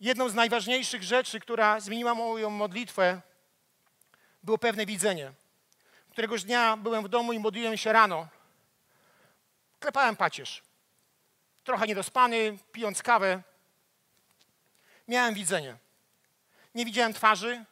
Jedną 0.00 0.28
z 0.28 0.34
najważniejszych 0.34 1.02
rzeczy, 1.02 1.40
która 1.40 1.80
zmieniła 1.80 2.14
moją 2.14 2.50
modlitwę, 2.50 3.20
było 4.42 4.58
pewne 4.58 4.86
widzenie. 4.86 5.32
Któregoś 6.10 6.44
dnia 6.44 6.76
byłem 6.76 7.04
w 7.04 7.08
domu 7.08 7.32
i 7.32 7.38
modliłem 7.38 7.76
się 7.76 7.92
rano. 7.92 8.28
Klepałem 9.80 10.16
pacierz. 10.16 10.62
Trochę 11.64 11.86
niedospany, 11.86 12.58
pijąc 12.72 13.02
kawę. 13.02 13.42
Miałem 15.08 15.34
widzenie. 15.34 15.76
Nie 16.74 16.84
widziałem 16.84 17.12
twarzy, 17.12 17.64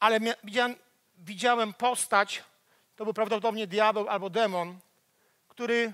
ale 0.00 0.20
widziałem, 0.44 0.76
widziałem 1.18 1.74
postać, 1.74 2.44
to 2.96 3.04
był 3.04 3.14
prawdopodobnie 3.14 3.66
diabeł 3.66 4.08
albo 4.08 4.30
demon, 4.30 4.78
który 5.48 5.92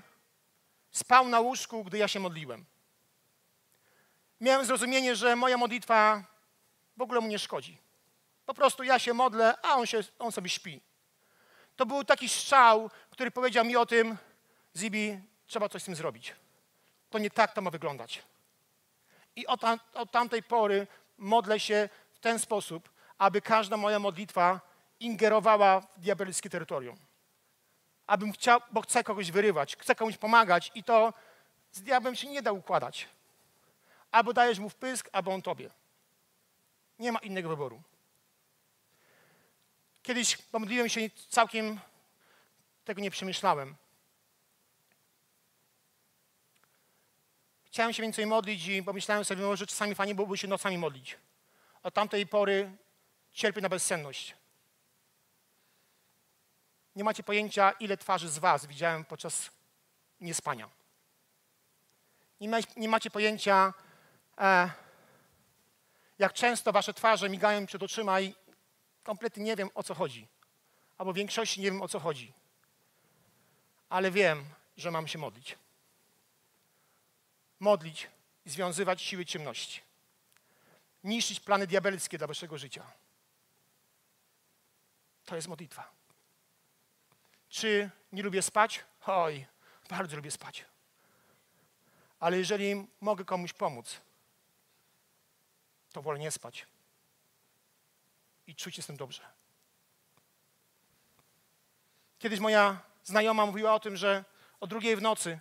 spał 0.91 1.27
na 1.27 1.39
łóżku, 1.39 1.83
gdy 1.83 1.97
ja 1.97 2.07
się 2.07 2.19
modliłem. 2.19 2.65
Miałem 4.41 4.65
zrozumienie, 4.65 5.15
że 5.15 5.35
moja 5.35 5.57
modlitwa 5.57 6.23
w 6.97 7.01
ogóle 7.01 7.21
mu 7.21 7.27
nie 7.27 7.39
szkodzi. 7.39 7.77
Po 8.45 8.53
prostu 8.53 8.83
ja 8.83 8.99
się 8.99 9.13
modlę, 9.13 9.57
a 9.61 9.75
on, 9.75 9.85
się, 9.85 9.99
on 10.19 10.31
sobie 10.31 10.49
śpi. 10.49 10.81
To 11.75 11.85
był 11.85 12.03
taki 12.03 12.29
strzał, 12.29 12.89
który 13.09 13.31
powiedział 13.31 13.65
mi 13.65 13.75
o 13.75 13.85
tym, 13.85 14.17
Zibi, 14.75 15.19
trzeba 15.47 15.69
coś 15.69 15.81
z 15.81 15.85
tym 15.85 15.95
zrobić. 15.95 16.35
To 17.09 17.19
nie 17.19 17.29
tak 17.29 17.53
to 17.53 17.61
ma 17.61 17.71
wyglądać. 17.71 18.23
I 19.35 19.47
od, 19.47 19.61
od 19.93 20.11
tamtej 20.11 20.43
pory 20.43 20.87
modlę 21.17 21.59
się 21.59 21.89
w 22.13 22.19
ten 22.19 22.39
sposób, 22.39 22.89
aby 23.17 23.41
każda 23.41 23.77
moja 23.77 23.99
modlitwa 23.99 24.72
ingerowała 25.05 25.81
w 25.81 25.99
diabelskie 25.99 26.49
terytorium 26.49 26.97
abym 28.07 28.31
chciał, 28.31 28.61
bo 28.71 28.81
chcę 28.81 29.03
kogoś 29.03 29.31
wyrywać, 29.31 29.75
chcę 29.79 29.95
komuś 29.95 30.17
pomagać 30.17 30.71
i 30.75 30.83
to 30.83 31.13
z 31.71 31.81
diabłem 31.81 32.15
się 32.15 32.27
nie 32.27 32.41
da 32.41 32.51
układać. 32.51 33.07
Albo 34.11 34.33
dajesz 34.33 34.59
mu 34.59 34.69
wpysk, 34.69 35.09
albo 35.11 35.33
on 35.33 35.41
tobie. 35.41 35.69
Nie 36.99 37.11
ma 37.11 37.19
innego 37.19 37.49
wyboru. 37.49 37.81
Kiedyś 40.03 40.37
pomodliłem 40.37 40.89
się 40.89 41.01
całkiem, 41.29 41.79
tego 42.85 43.01
nie 43.01 43.11
przemyślałem. 43.11 43.75
Chciałem 47.65 47.93
się 47.93 48.03
więcej 48.03 48.25
modlić 48.25 48.67
i 48.67 48.83
pomyślałem 48.83 49.25
sobie, 49.25 49.43
może 49.43 49.67
czasami 49.67 49.95
fajnie 49.95 50.15
byłoby 50.15 50.37
się 50.37 50.47
nocami 50.47 50.77
modlić. 50.77 51.17
Od 51.83 51.93
tamtej 51.93 52.27
pory 52.27 52.71
cierpię 53.31 53.61
na 53.61 53.69
bezsenność. 53.69 54.35
Nie 56.95 57.03
macie 57.03 57.23
pojęcia, 57.23 57.71
ile 57.71 57.97
twarzy 57.97 58.29
z 58.29 58.37
Was 58.37 58.65
widziałem 58.65 59.05
podczas 59.05 59.51
niespania. 60.21 60.69
Nie, 62.39 62.49
ma, 62.49 62.57
nie 62.77 62.89
macie 62.89 63.11
pojęcia, 63.11 63.73
e, 64.37 64.69
jak 66.19 66.33
często 66.33 66.71
Wasze 66.71 66.93
twarze 66.93 67.29
migają 67.29 67.65
przed 67.65 67.83
oczyma 67.83 68.21
i 68.21 68.35
kompletnie 69.03 69.43
nie 69.43 69.55
wiem, 69.55 69.69
o 69.73 69.83
co 69.83 69.93
chodzi. 69.93 70.27
Albo 70.97 71.13
w 71.13 71.15
większości 71.15 71.61
nie 71.61 71.71
wiem, 71.71 71.81
o 71.81 71.87
co 71.87 71.99
chodzi. 71.99 72.33
ale 73.89 74.11
wiem, 74.11 74.45
że 74.77 74.91
mam 74.91 75.07
się 75.07 75.19
modlić. 75.19 75.57
Modlić 77.59 78.07
i 78.45 78.49
związywać 78.49 79.01
siły 79.01 79.25
ciemności. 79.25 79.81
Niszczyć 81.03 81.39
plany 81.39 81.67
diabelskie 81.67 82.17
dla 82.17 82.27
waszego 82.27 82.57
życia. 82.57 82.91
To 85.25 85.35
jest 85.35 85.47
modlitwa. 85.47 86.02
Czy 87.53 87.89
nie 88.11 88.23
lubię 88.23 88.41
spać? 88.41 88.83
Oj, 89.05 89.45
bardzo 89.89 90.15
lubię 90.15 90.31
spać. 90.31 90.65
Ale 92.19 92.37
jeżeli 92.37 92.87
mogę 93.01 93.25
komuś 93.25 93.53
pomóc, 93.53 94.01
to 95.91 96.01
wolę 96.01 96.19
nie 96.19 96.31
spać 96.31 96.67
i 98.47 98.55
czuć 98.55 98.75
się 98.75 98.81
z 98.81 98.85
tym 98.85 98.97
dobrze. 98.97 99.21
Kiedyś 102.19 102.39
moja 102.39 102.81
znajoma 103.03 103.45
mówiła 103.45 103.73
o 103.73 103.79
tym, 103.79 103.97
że 103.97 104.25
o 104.59 104.67
drugiej 104.67 104.95
w 104.95 105.01
nocy 105.01 105.39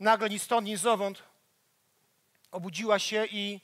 nagle 0.00 0.30
ni 0.30 0.38
stąd, 0.38 0.66
ni 0.66 0.76
zowąd 0.76 1.22
obudziła 2.50 2.98
się 2.98 3.26
i, 3.26 3.60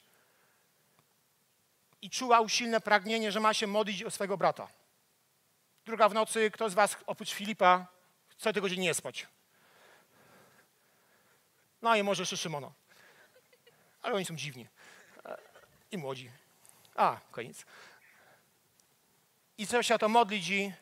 i 2.01 2.09
czuła 2.09 2.41
usilne 2.41 2.81
pragnienie, 2.81 3.31
że 3.31 3.39
ma 3.39 3.53
się 3.53 3.67
modlić 3.67 4.03
o 4.03 4.11
swego 4.11 4.37
brata. 4.37 4.82
Druga 5.85 6.09
w 6.09 6.13
nocy, 6.13 6.51
kto 6.51 6.69
z 6.69 6.73
was 6.73 6.97
oprócz 7.05 7.33
Filipa 7.33 7.87
chce 8.27 8.53
tego 8.53 8.65
godziny 8.65 8.83
nie 8.83 8.93
spać? 8.93 9.27
No 11.81 11.95
i 11.95 12.03
może 12.03 12.21
jeszcze 12.21 12.37
Szymono. 12.37 12.73
Ale 14.01 14.15
oni 14.15 14.25
są 14.25 14.35
dziwni. 14.35 14.67
I 15.91 15.97
młodzi. 15.97 16.31
A, 16.95 17.19
koniec. 17.31 17.65
I 19.57 19.65
zaczęła 19.65 19.83
się 19.83 19.97
to 19.97 20.09
modlić 20.09 20.49
i 20.49 20.73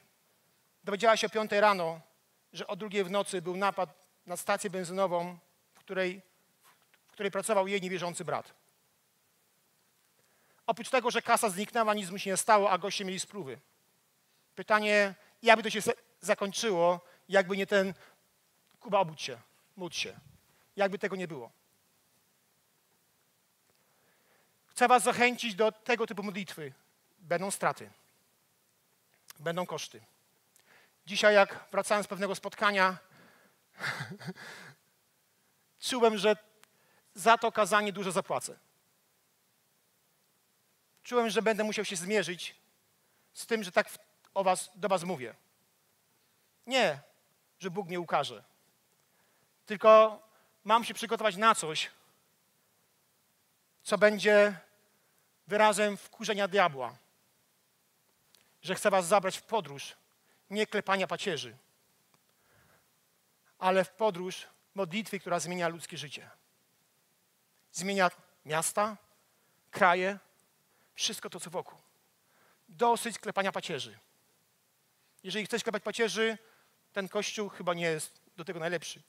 dowiedziała 0.84 1.18
się 1.18 1.28
o 1.28 1.30
piątej 1.30 1.62
rano, 1.62 2.02
że 2.54 2.68
o 2.68 2.76
drugiej 2.76 3.04
w 3.04 3.12
nocy 3.12 3.42
był 3.42 3.58
napad 3.58 3.90
na 4.26 4.38
stację 4.38 4.70
benzynową, 4.70 5.38
w 5.76 5.80
której, 5.80 6.22
w 7.08 7.12
której 7.12 7.32
pracował 7.32 7.68
jej 7.68 7.82
niewierzący 7.82 8.26
brat. 8.26 8.54
Oprócz 10.68 10.90
tego, 10.90 11.12
że 11.12 11.22
kasa 11.22 11.50
zniknęła, 11.50 11.94
nic 11.94 12.10
mu 12.10 12.18
się 12.18 12.30
nie 12.30 12.38
stało, 12.38 12.72
a 12.72 12.78
goście 12.78 13.06
mieli 13.06 13.20
sprówy. 13.20 13.60
Pytanie, 14.62 15.16
jakby 15.44 15.64
to 15.64 15.70
się 15.70 15.82
zakończyło, 16.20 17.02
jakby 17.30 17.58
nie 17.58 17.68
ten 17.68 17.94
Kuba, 18.80 19.00
obudź 19.00 19.22
się, 19.22 19.38
módl 19.76 19.96
się. 19.96 20.20
Jakby 20.76 21.00
tego 21.00 21.16
nie 21.16 21.28
było. 21.28 21.52
Chcę 24.68 24.88
Was 24.88 25.04
zachęcić 25.04 25.56
do 25.56 25.72
tego 25.72 26.08
typu 26.08 26.24
modlitwy. 26.24 26.74
Będą 27.20 27.52
straty, 27.52 27.90
będą 29.40 29.66
koszty. 29.66 30.02
Dzisiaj, 31.06 31.36
jak 31.36 31.66
wracałem 31.72 32.04
z 32.04 32.08
pewnego 32.08 32.36
spotkania, 32.36 32.98
czułem, 35.90 36.18
że 36.18 36.36
za 37.14 37.38
to 37.38 37.52
kazanie 37.52 37.94
dużo 37.94 38.12
zapłacę. 38.12 38.60
Czułem, 41.04 41.30
że 41.30 41.42
będę 41.42 41.64
musiał 41.64 41.86
się 41.86 41.96
zmierzyć 41.96 42.56
z 43.34 43.46
tym, 43.46 43.64
że 43.64 43.72
tak 43.72 43.90
o 44.34 44.44
was, 44.44 44.70
do 44.76 44.90
Was 44.90 45.04
mówię. 45.04 45.36
Nie, 46.68 47.00
że 47.60 47.72
Bóg 47.72 47.88
mnie 47.88 48.00
ukaże. 48.00 48.44
Tylko 49.66 50.20
mam 50.64 50.84
się 50.84 50.94
przygotować 50.94 51.38
na 51.38 51.56
coś, 51.56 51.92
co 53.84 53.98
będzie 53.98 54.60
wyrazem 55.48 55.98
wkurzenia 55.98 56.48
diabła. 56.48 56.96
Że 58.62 58.76
chce 58.76 58.92
was 58.92 59.08
zabrać 59.08 59.38
w 59.38 59.44
podróż, 59.44 59.96
nie 60.50 60.68
klepania 60.68 61.08
pacierzy, 61.08 61.58
ale 63.60 63.84
w 63.84 63.92
podróż 63.92 64.48
modlitwy, 64.76 65.20
która 65.20 65.40
zmienia 65.40 65.68
ludzkie 65.68 65.98
życie. 65.98 66.30
Zmienia 67.72 68.12
miasta, 68.46 68.98
kraje, 69.72 70.20
wszystko 70.96 71.30
to, 71.30 71.40
co 71.40 71.50
wokół. 71.50 71.80
Dosyć 72.70 73.20
klepania 73.20 73.52
pacierzy. 73.52 74.00
Jeżeli 75.24 75.46
chcesz 75.46 75.64
klepać 75.64 75.84
pacierzy, 75.84 76.38
ten 76.94 77.10
kościół 77.10 77.50
chyba 77.50 77.74
nie 77.74 77.86
jest 77.86 78.22
do 78.38 78.46
tego 78.46 78.60
najlepszy. 78.60 79.02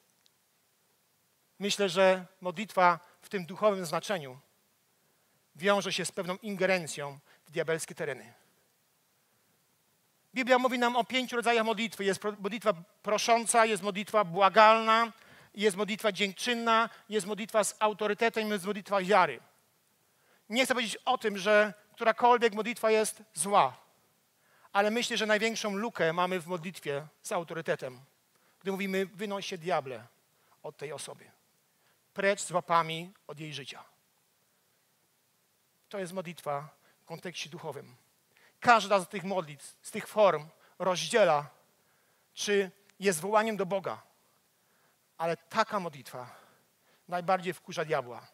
Myślę, 1.59 1.89
że 1.89 2.27
modlitwa 2.41 3.01
w 3.21 3.29
tym 3.29 3.47
duchowym 3.47 3.87
znaczeniu 3.87 4.39
wiąże 5.57 5.93
się 5.93 6.05
z 6.05 6.13
pewną 6.13 6.37
ingerencją 6.37 7.19
w 7.45 7.51
diabelskie 7.51 7.95
tereny. 7.95 8.33
Biblia 10.35 10.59
mówi 10.59 10.79
nam 10.79 10.97
o 10.97 11.05
pięciu 11.05 11.37
rodzajach 11.37 11.65
modlitwy. 11.65 12.05
Jest 12.05 12.25
modlitwa 12.39 12.73
prosząca, 13.03 13.67
jest 13.67 13.83
modlitwa 13.83 14.25
błagalna, 14.25 15.13
jest 15.55 15.77
modlitwa 15.77 16.13
dziękczynna, 16.13 16.89
jest 17.09 17.27
modlitwa 17.27 17.65
z 17.65 17.77
autorytetem, 17.79 18.51
jest 18.51 18.65
modlitwa 18.65 19.01
wiary. 19.01 19.41
Nie 20.49 20.65
chcę 20.65 20.75
powiedzieć 20.75 20.97
o 21.05 21.19
tym, 21.19 21.39
że 21.39 21.75
którakolwiek 21.93 22.55
modlitwa 22.55 22.91
jest 22.91 23.23
zła, 23.35 23.82
ale 24.73 24.91
myślę, 24.91 25.17
że 25.17 25.27
największą 25.27 25.75
lukę 25.75 26.13
mamy 26.13 26.41
w 26.41 26.47
modlitwie 26.47 27.07
z 27.23 27.33
autorytetem, 27.33 28.01
gdy 28.61 28.73
mówimy 28.73 29.07
wynoś 29.07 29.47
się 29.47 29.59
diable 29.59 30.07
od 30.63 30.77
tej 30.77 30.93
osoby. 30.93 31.31
Precz 32.15 32.41
z 32.43 32.51
łapami 32.51 33.13
od 33.27 33.41
jej 33.41 33.55
życia. 33.55 33.85
To 35.89 35.99
jest 35.99 36.13
modlitwa 36.13 36.69
w 37.03 37.05
kontekście 37.05 37.51
duchowym. 37.51 37.97
Każda 38.61 39.01
z 39.01 39.09
tych 39.09 39.25
modlitw, 39.25 39.77
z 39.83 39.91
tych 39.91 40.09
form 40.09 40.49
rozdziela, 40.79 41.47
czy 42.35 42.71
jest 43.01 43.21
wołaniem 43.21 43.57
do 43.57 43.67
Boga. 43.67 44.03
Ale 45.19 45.37
taka 45.37 45.81
modlitwa 45.81 46.37
najbardziej 47.09 47.53
wkurza 47.53 47.85
diabła. 47.85 48.27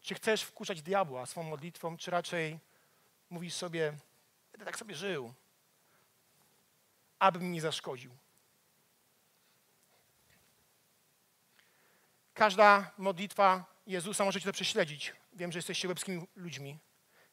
Czy 0.00 0.14
chcesz 0.14 0.42
wkurzać 0.42 0.82
diabła 0.82 1.26
swą 1.26 1.42
modlitwą, 1.42 1.96
czy 1.96 2.10
raczej 2.10 2.58
mówisz 3.30 3.54
sobie, 3.54 3.92
tak 4.64 4.78
sobie 4.78 4.94
żył, 4.94 5.34
aby 7.18 7.38
mi 7.38 7.48
nie 7.48 7.60
zaszkodził. 7.60 8.16
Każda 12.34 12.90
modlitwa 12.98 13.64
Jezusa, 13.86 14.24
możecie 14.24 14.46
to 14.46 14.52
prześledzić, 14.52 15.12
wiem, 15.32 15.52
że 15.52 15.58
jesteście 15.58 15.88
łebskimi 15.88 16.26
ludźmi. 16.36 16.78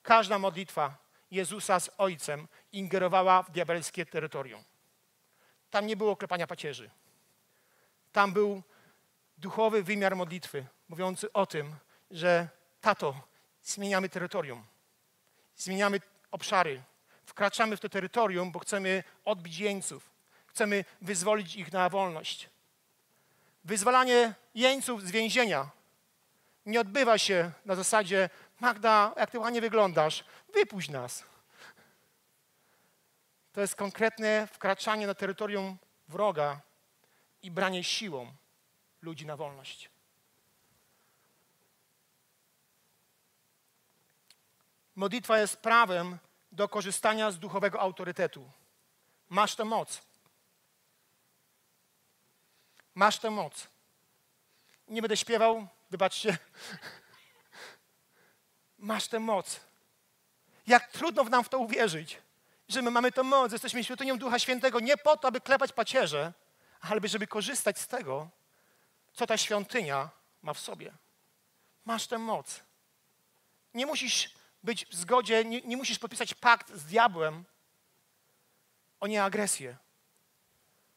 Każda 0.04 0.40
modlitwa 0.40 0.98
Jezusa 1.32 1.80
z 1.80 1.90
Ojcem 1.98 2.48
ingerowała 2.72 3.44
w 3.44 3.52
diabelskie 3.52 4.06
terytorium. 4.06 4.64
Tam 5.70 5.88
nie 5.88 5.98
było 5.98 6.16
klepania 6.16 6.48
pacierzy. 6.48 6.90
Tam 8.12 8.34
był 8.34 8.64
duchowy 9.38 9.84
wymiar 9.84 10.16
modlitwy, 10.16 10.66
mówiący 10.90 11.34
o 11.34 11.46
tym, 11.46 11.76
że 12.12 12.50
tato, 12.82 13.22
zmieniamy 13.64 14.10
terytorium, 14.10 14.64
zmieniamy 15.56 16.00
obszary, 16.32 16.84
wkraczamy 17.28 17.78
w 17.78 17.80
to 17.80 17.90
terytorium, 17.90 18.52
bo 18.52 18.60
chcemy 18.60 19.04
odbić 19.26 19.58
jeńców, 19.58 20.10
chcemy 20.48 20.86
wyzwolić 21.02 21.56
ich 21.56 21.72
na 21.72 21.90
wolność. 21.90 22.50
Wyzwalanie 23.64 24.34
jeńców 24.56 25.04
z 25.04 25.12
więzienia 25.12 25.70
nie 26.66 26.82
odbywa 26.82 27.18
się 27.18 27.52
na 27.66 27.76
zasadzie 27.76 28.30
Magda, 28.60 29.14
jak 29.18 29.32
ty 29.32 29.40
ładnie 29.40 29.62
wyglądasz, 29.62 30.24
wypuść 30.54 30.90
nas. 30.90 31.24
To 33.54 33.62
jest 33.62 33.76
konkretne 33.76 34.48
wkraczanie 34.48 35.08
na 35.08 35.14
terytorium 35.14 35.78
wroga 36.08 36.62
i 37.44 37.52
branie 37.52 37.84
siłą 37.84 38.32
ludzi 39.02 39.26
na 39.26 39.38
wolność. 39.38 39.90
Modlitwa 44.96 45.40
jest 45.40 45.58
prawem 45.58 46.18
do 46.58 46.68
korzystania 46.68 47.32
z 47.32 47.40
duchowego 47.40 47.80
autorytetu. 47.80 48.52
Masz 49.30 49.56
tę 49.56 49.66
moc. 49.66 50.02
Masz 52.96 53.20
tę 53.20 53.32
moc. 53.32 53.68
Nie 54.88 55.02
będę 55.02 55.18
śpiewał, 55.18 55.68
wybaczcie. 55.90 56.38
Masz 58.90 59.08
tę 59.08 59.20
moc. 59.20 59.60
Jak 60.68 60.92
trudno 60.92 61.24
nam 61.24 61.44
w 61.44 61.50
to 61.50 61.60
uwierzyć, 61.60 62.22
że 62.70 62.82
my 62.82 62.92
mamy 62.92 63.12
tę 63.12 63.24
moc, 63.24 63.52
jesteśmy 63.52 63.84
świątynią 63.84 64.18
Ducha 64.18 64.40
Świętego 64.40 64.80
nie 64.80 64.98
po 64.98 65.18
to, 65.18 65.28
aby 65.28 65.42
klepać 65.42 65.74
pacierze, 65.74 66.34
ale 66.82 67.08
żeby 67.08 67.28
korzystać 67.28 67.80
z 67.80 67.88
tego, 67.88 68.30
co 69.14 69.28
ta 69.28 69.38
świątynia 69.38 70.10
ma 70.42 70.54
w 70.54 70.60
sobie. 70.60 70.94
Masz 71.86 72.08
tę 72.08 72.18
moc. 72.18 72.60
Nie 73.74 73.86
musisz 73.86 74.37
być 74.64 74.86
w 74.86 74.96
zgodzie, 74.96 75.46
nie, 75.46 75.62
nie 75.62 75.78
musisz 75.78 76.00
podpisać 76.00 76.34
pakt 76.34 76.74
z 76.74 76.86
diabłem 76.86 77.46
o 79.00 79.08
nieagresję. 79.08 79.78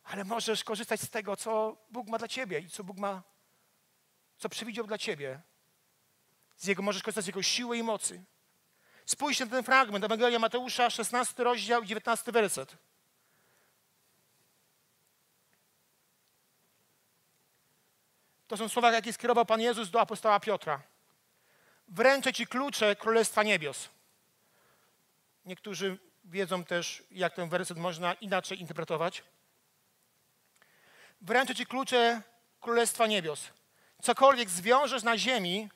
Ale 0.04 0.24
możesz 0.24 0.64
korzystać 0.64 1.00
z 1.00 1.10
tego, 1.10 1.36
co 1.36 1.76
Bóg 1.90 2.08
ma 2.08 2.18
dla 2.18 2.28
ciebie 2.28 2.58
i 2.58 2.70
co 2.70 2.84
Bóg 2.84 2.98
ma, 2.98 3.22
co 4.38 4.48
przewidział 4.48 4.86
dla 4.86 4.98
ciebie. 4.98 5.40
Z 6.56 6.66
jego, 6.66 6.82
możesz 6.82 7.02
korzystać 7.02 7.24
z 7.24 7.26
jego 7.26 7.42
siły 7.42 7.78
i 7.78 7.82
mocy. 7.82 8.24
Spójrzcie 9.06 9.44
na 9.44 9.50
ten 9.50 9.64
fragment 9.64 10.04
Ewangelia 10.04 10.38
Mateusza, 10.38 10.90
16 10.90 11.44
rozdział, 11.44 11.84
19 11.84 12.32
werset. 12.32 12.76
To 18.48 18.56
są 18.56 18.68
słowa, 18.68 18.92
jakie 18.92 19.12
skierował 19.12 19.46
Pan 19.46 19.60
Jezus 19.60 19.90
do 19.90 20.00
apostoła 20.00 20.40
Piotra. 20.40 20.82
Wręczę 21.90 22.32
Ci 22.32 22.46
klucze 22.46 22.96
Królestwa 22.96 23.42
Niebios. 23.42 23.88
Niektórzy 25.44 25.98
wiedzą 26.24 26.64
też, 26.64 27.02
jak 27.10 27.34
ten 27.34 27.48
werset 27.48 27.78
można 27.78 28.14
inaczej 28.14 28.60
interpretować. 28.60 29.22
Wręczę 31.20 31.54
Ci 31.54 31.66
klucze 31.66 32.22
Królestwa 32.60 33.06
Niebios. 33.06 33.48
Cokolwiek 34.02 34.50
zwiążesz 34.50 35.02
na 35.02 35.18
ziemi, 35.18 35.68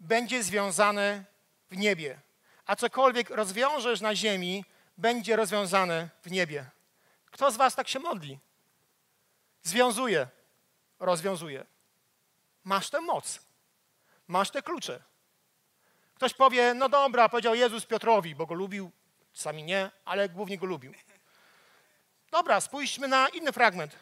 będzie 0.00 0.42
związane 0.42 1.24
w 1.70 1.76
niebie. 1.76 2.20
A 2.66 2.76
cokolwiek 2.76 3.30
rozwiążesz 3.30 4.00
na 4.00 4.14
ziemi, 4.14 4.64
będzie 4.98 5.36
rozwiązane 5.36 6.08
w 6.22 6.30
niebie. 6.30 6.70
Kto 7.30 7.50
z 7.50 7.56
Was 7.56 7.74
tak 7.74 7.88
się 7.88 7.98
modli? 7.98 8.38
Związuje, 9.62 10.28
rozwiązuje. 10.98 11.66
Masz 12.64 12.90
tę 12.90 13.00
moc, 13.00 13.40
masz 14.26 14.50
te 14.50 14.62
klucze. 14.62 15.07
Ktoś 16.18 16.34
powie, 16.34 16.74
no 16.74 16.88
dobra, 16.88 17.28
powiedział 17.28 17.54
Jezus 17.54 17.86
Piotrowi, 17.86 18.34
bo 18.34 18.46
go 18.46 18.54
lubił, 18.54 18.90
sami 19.32 19.64
nie, 19.64 19.90
ale 20.04 20.28
głównie 20.28 20.58
go 20.58 20.66
lubił. 20.66 20.94
Dobra, 22.30 22.60
spójrzmy 22.60 23.08
na 23.08 23.28
inny 23.28 23.52
fragment. 23.52 23.96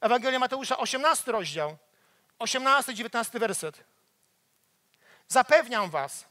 Ewangelia 0.00 0.38
Mateusza, 0.38 0.78
18 0.78 1.32
rozdział, 1.32 1.76
18-19 2.38 3.40
werset. 3.40 3.84
Zapewniam 5.28 5.90
was, 5.90 6.24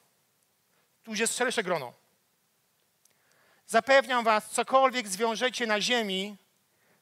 tu 1.03 1.11
już 1.11 1.19
jest 1.19 1.37
szersze 1.37 1.63
grono. 1.63 1.93
Zapewniam 3.67 4.23
was, 4.23 4.49
cokolwiek 4.49 5.07
zwiążecie 5.07 5.67
na 5.67 5.81
ziemi, 5.81 6.37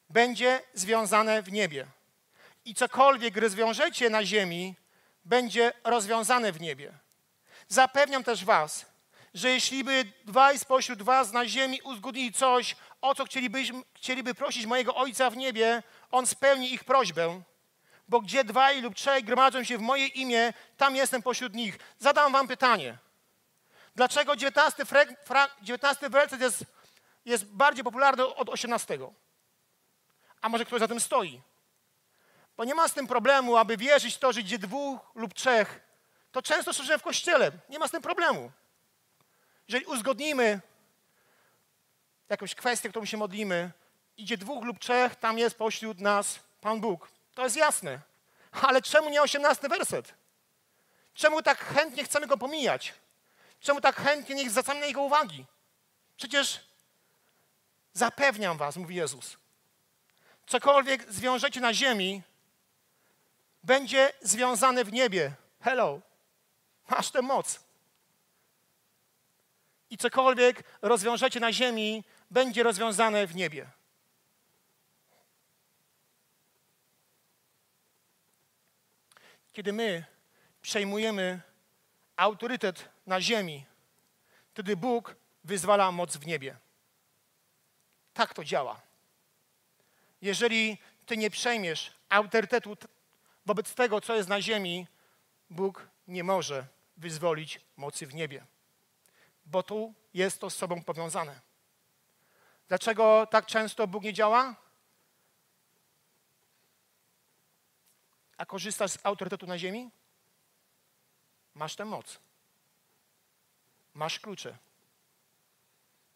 będzie 0.10 0.62
związane 0.74 1.42
w 1.42 1.52
niebie. 1.52 1.88
I 2.66 2.76
cokolwiek 2.76 3.38
rozwiążecie 3.38 4.10
na 4.10 4.26
ziemi, 4.26 4.76
będzie 5.26 5.74
rozwiązane 5.84 6.52
w 6.52 6.62
niebie. 6.62 7.03
Zapewniam 7.74 8.24
też 8.24 8.46
was, 8.46 8.86
że 9.34 9.50
jeśli 9.50 9.84
by 9.84 10.06
dwaj 10.26 10.60
spośród 10.60 11.02
was 11.02 11.32
na 11.32 11.46
ziemi 11.46 11.82
uzgodnili 11.82 12.34
coś, 12.34 12.76
o 13.02 13.16
co 13.16 13.26
chcieliby, 13.26 13.64
chcieliby 13.94 14.34
prosić 14.34 14.66
mojego 14.66 14.96
Ojca 14.96 15.30
w 15.30 15.38
niebie, 15.38 15.84
On 16.12 16.28
spełni 16.28 16.74
ich 16.74 16.84
prośbę. 16.84 17.42
Bo 18.08 18.22
gdzie 18.22 18.44
dwaj 18.44 18.82
lub 18.82 18.96
trzej 18.96 19.24
gromadzą 19.24 19.64
się 19.64 19.78
w 19.78 19.82
moje 19.82 20.08
imię, 20.08 20.54
tam 20.78 20.96
jestem 20.96 21.22
pośród 21.22 21.54
nich. 21.54 21.80
Zadam 22.00 22.34
wam 22.34 22.48
pytanie. 22.48 22.98
Dlaczego 23.96 24.36
19, 24.36 24.86
frag, 24.86 25.26
frag, 25.26 25.52
19 25.62 26.10
werset 26.10 26.42
jest, 26.42 26.66
jest 27.26 27.46
bardziej 27.46 27.84
popularny 27.84 28.26
od 28.26 28.50
18? 28.50 29.00
A 30.42 30.50
może 30.50 30.66
ktoś 30.66 30.80
za 30.80 30.88
tym 30.88 31.00
stoi? 31.00 31.42
Bo 32.58 32.64
nie 32.64 32.76
ma 32.76 32.88
z 32.88 32.94
tym 32.94 33.08
problemu, 33.08 33.58
aby 33.58 33.78
wierzyć 33.78 34.16
w 34.16 34.20
to, 34.20 34.34
że 34.34 34.44
gdzie 34.44 34.60
dwóch 34.60 35.00
lub 35.16 35.34
trzech, 35.34 35.93
to 36.34 36.42
często 36.42 36.74
słyszę 36.74 37.00
w 37.00 37.04
kościele. 37.04 37.52
Nie 37.70 37.80
ma 37.80 37.88
z 37.88 37.92
tym 37.92 38.02
problemu. 38.02 38.52
Jeżeli 39.68 39.86
uzgodnimy 39.86 40.60
jakąś 42.30 42.56
kwestię, 42.56 42.90
którą 42.90 43.06
się 43.06 43.18
modlimy, 43.18 43.72
idzie 44.18 44.38
dwóch 44.38 44.64
lub 44.64 44.80
trzech, 44.80 45.16
tam 45.16 45.38
jest 45.38 45.58
pośród 45.58 46.00
nas 46.00 46.40
Pan 46.62 46.82
Bóg. 46.82 47.10
To 47.34 47.44
jest 47.44 47.56
jasne. 47.56 48.00
Ale 48.52 48.82
czemu 48.82 49.10
nie 49.10 49.22
osiemnasty 49.22 49.70
werset? 49.70 50.14
Czemu 51.14 51.42
tak 51.42 51.60
chętnie 51.60 52.04
chcemy 52.04 52.28
go 52.28 52.38
pomijać? 52.38 52.94
Czemu 53.60 53.82
tak 53.82 53.96
chętnie 53.96 54.36
nie 54.36 54.50
zwracamy 54.50 54.80
na 54.80 54.86
jego 54.86 55.02
uwagi? 55.02 55.46
Przecież 56.18 56.60
zapewniam 57.94 58.58
was, 58.58 58.76
mówi 58.76 58.96
Jezus, 58.96 59.38
cokolwiek 60.48 61.12
zwiążecie 61.12 61.62
na 61.62 61.74
ziemi, 61.74 62.22
będzie 63.64 64.14
związane 64.22 64.84
w 64.84 64.94
niebie. 64.94 65.32
Hello, 65.62 66.02
masz 66.96 67.12
tę 67.12 67.22
moc. 67.22 67.60
I 69.90 69.98
cokolwiek 69.98 70.64
rozwiążecie 70.82 71.40
na 71.40 71.54
ziemi, 71.54 72.04
będzie 72.32 72.64
rozwiązane 72.64 73.28
w 73.28 73.36
niebie. 73.36 73.70
Kiedy 79.54 79.74
my 79.74 80.06
przejmujemy 80.62 81.42
autorytet 82.16 82.90
na 83.06 83.22
ziemi, 83.22 83.66
wtedy 84.50 84.78
Bóg 84.78 85.16
wyzwala 85.44 85.92
moc 85.92 86.18
w 86.18 86.26
niebie. 86.26 86.58
Tak 88.14 88.34
to 88.34 88.44
działa. 88.44 88.82
Jeżeli 90.22 90.78
ty 91.06 91.18
nie 91.18 91.30
przejmiesz 91.30 91.94
autorytetu 92.10 92.78
wobec 93.46 93.74
tego, 93.76 94.02
co 94.02 94.16
jest 94.16 94.30
na 94.30 94.42
ziemi, 94.42 94.88
Bóg 95.50 95.88
nie 96.08 96.24
może 96.24 96.68
wyzwolić 96.98 97.62
mocy 97.78 98.08
w 98.08 98.14
niebie, 98.14 98.46
bo 99.46 99.64
tu 99.64 99.94
jest 100.14 100.40
to 100.40 100.50
z 100.50 100.56
sobą 100.56 100.84
powiązane. 100.84 101.42
Dlaczego 102.68 103.28
tak 103.32 103.46
często 103.46 103.88
Bóg 103.88 104.04
nie 104.04 104.14
działa? 104.14 104.56
A 108.38 108.46
korzystasz 108.46 108.92
z 108.92 109.06
autorytetu 109.06 109.48
na 109.48 109.58
ziemi? 109.58 109.92
Masz 111.54 111.76
tę 111.76 111.86
moc. 111.86 112.20
Masz 113.94 114.20
klucze. 114.20 114.58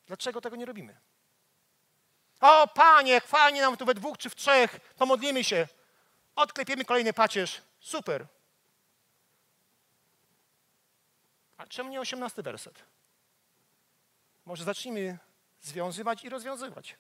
Dlaczego 0.08 0.42
tego 0.42 0.56
nie 0.56 0.66
robimy? 0.66 0.98
O, 2.40 2.68
panie, 2.68 3.22
fajnie 3.22 3.62
nam 3.62 3.78
tu 3.78 3.86
we 3.86 3.94
dwóch 3.94 4.18
czy 4.18 4.30
w 4.30 4.36
trzech, 4.36 4.80
pomodlimy 4.96 5.44
się. 5.44 5.68
Odklepiemy 6.36 6.86
kolejny 6.86 7.14
pacierz. 7.14 7.62
Super. 7.80 8.28
A 11.58 11.68
czemu 11.68 11.90
nie 11.90 12.02
osiemnasty 12.02 12.44
werset? 12.44 12.84
Może 14.46 14.64
zacznijmy 14.64 15.18
związywać 15.62 16.24
i 16.24 16.30
rozwiązywać. 16.30 16.98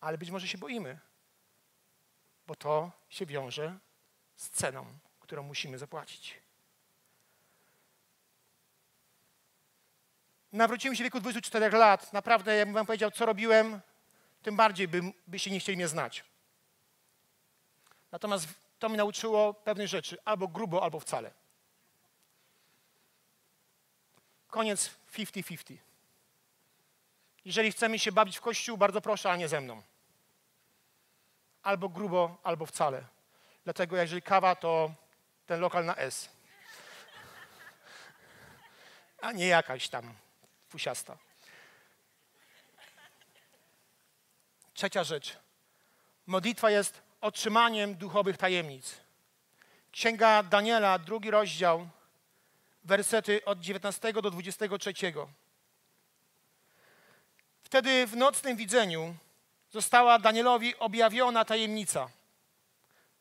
Ale 0.00 0.18
być 0.18 0.30
może 0.30 0.48
się 0.48 0.58
boimy, 0.58 0.98
bo 2.46 2.56
to 2.56 2.92
się 3.08 3.26
wiąże 3.26 3.78
z 4.36 4.50
ceną, 4.50 4.86
którą 5.20 5.42
musimy 5.42 5.78
zapłacić. 5.78 6.40
Nawróciłem 10.52 10.96
się 10.96 11.02
w 11.02 11.04
wieku 11.04 11.20
24 11.20 11.78
lat. 11.78 12.12
Naprawdę, 12.12 12.56
jakbym 12.56 12.74
wam 12.74 12.86
powiedział, 12.86 13.10
co 13.10 13.26
robiłem, 13.26 13.80
tym 14.42 14.56
bardziej 14.56 14.88
by, 14.88 15.02
byście 15.26 15.50
nie 15.50 15.60
chcieli 15.60 15.76
mnie 15.76 15.88
znać. 15.88 16.24
Natomiast 18.12 18.48
to 18.78 18.88
mi 18.88 18.96
nauczyło 18.96 19.54
pewnych 19.54 19.88
rzeczy, 19.88 20.16
albo 20.24 20.48
grubo, 20.48 20.82
albo 20.82 21.00
wcale. 21.00 21.37
Koniec 24.48 24.90
50-50. 25.12 25.76
Jeżeli 27.44 27.72
chcemy 27.72 27.98
się 27.98 28.12
bawić 28.12 28.38
w 28.38 28.40
kościół, 28.40 28.76
bardzo 28.76 29.00
proszę, 29.00 29.30
a 29.30 29.36
nie 29.36 29.48
ze 29.48 29.60
mną. 29.60 29.82
Albo 31.62 31.88
grubo, 31.88 32.36
albo 32.42 32.66
wcale. 32.66 33.04
Dlatego 33.64 33.96
jeżeli 33.96 34.22
kawa, 34.22 34.54
to 34.54 34.94
ten 35.46 35.60
lokal 35.60 35.84
na 35.84 35.96
S. 35.96 36.28
A 39.22 39.32
nie 39.32 39.46
jakaś 39.46 39.88
tam 39.88 40.14
fusiasta. 40.68 41.18
Trzecia 44.74 45.04
rzecz. 45.04 45.36
Modlitwa 46.26 46.70
jest 46.70 47.02
otrzymaniem 47.20 47.94
duchowych 47.94 48.36
tajemnic. 48.36 48.96
Księga 49.92 50.42
Daniela, 50.42 50.98
drugi 50.98 51.30
rozdział, 51.30 51.88
wersety 52.84 53.44
od 53.44 53.60
19 53.60 54.12
do 54.12 54.30
23. 54.30 54.92
Wtedy 57.62 58.06
w 58.06 58.16
nocnym 58.16 58.56
widzeniu 58.56 59.14
została 59.70 60.18
Danielowi 60.18 60.78
objawiona 60.78 61.44
tajemnica. 61.44 62.08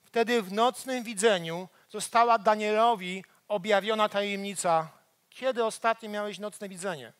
Wtedy 0.04 0.41
w 0.41 0.54
nocnym 0.54 1.04
widzeniu 1.04 1.67
została 1.89 2.38
Danielowi 2.38 3.24
objawiona 3.48 4.10
tajemnica. 4.10 4.89
Kiedy 5.30 5.65
ostatnio 5.65 6.10
miałeś 6.10 6.39
nocne 6.39 6.70
widzenie? 6.70 7.13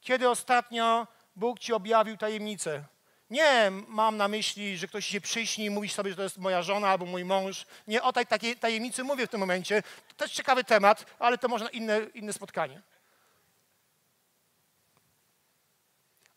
Kiedy 0.00 0.28
ostatnio 0.28 1.06
Bóg 1.36 1.58
ci 1.58 1.72
objawił 1.72 2.16
tajemnicę? 2.16 2.84
Nie 3.30 3.72
mam 3.88 4.16
na 4.16 4.28
myśli, 4.28 4.78
że 4.78 4.88
ktoś 4.88 5.06
się 5.06 5.20
przyśni 5.20 5.64
i 5.64 5.70
mówi 5.70 5.88
sobie, 5.88 6.10
że 6.10 6.16
to 6.16 6.22
jest 6.22 6.38
moja 6.38 6.62
żona 6.62 6.88
albo 6.88 7.06
mój 7.06 7.24
mąż. 7.24 7.66
Nie 7.86 8.02
o 8.02 8.12
takiej 8.12 8.56
tajemnicy 8.56 9.04
mówię 9.04 9.26
w 9.26 9.30
tym 9.30 9.40
momencie. 9.40 9.82
To 10.08 10.14
też 10.14 10.32
ciekawy 10.32 10.64
temat, 10.64 11.06
ale 11.18 11.38
to 11.38 11.48
można 11.48 11.68
inne, 11.68 12.00
inne 12.14 12.32
spotkanie. 12.32 12.82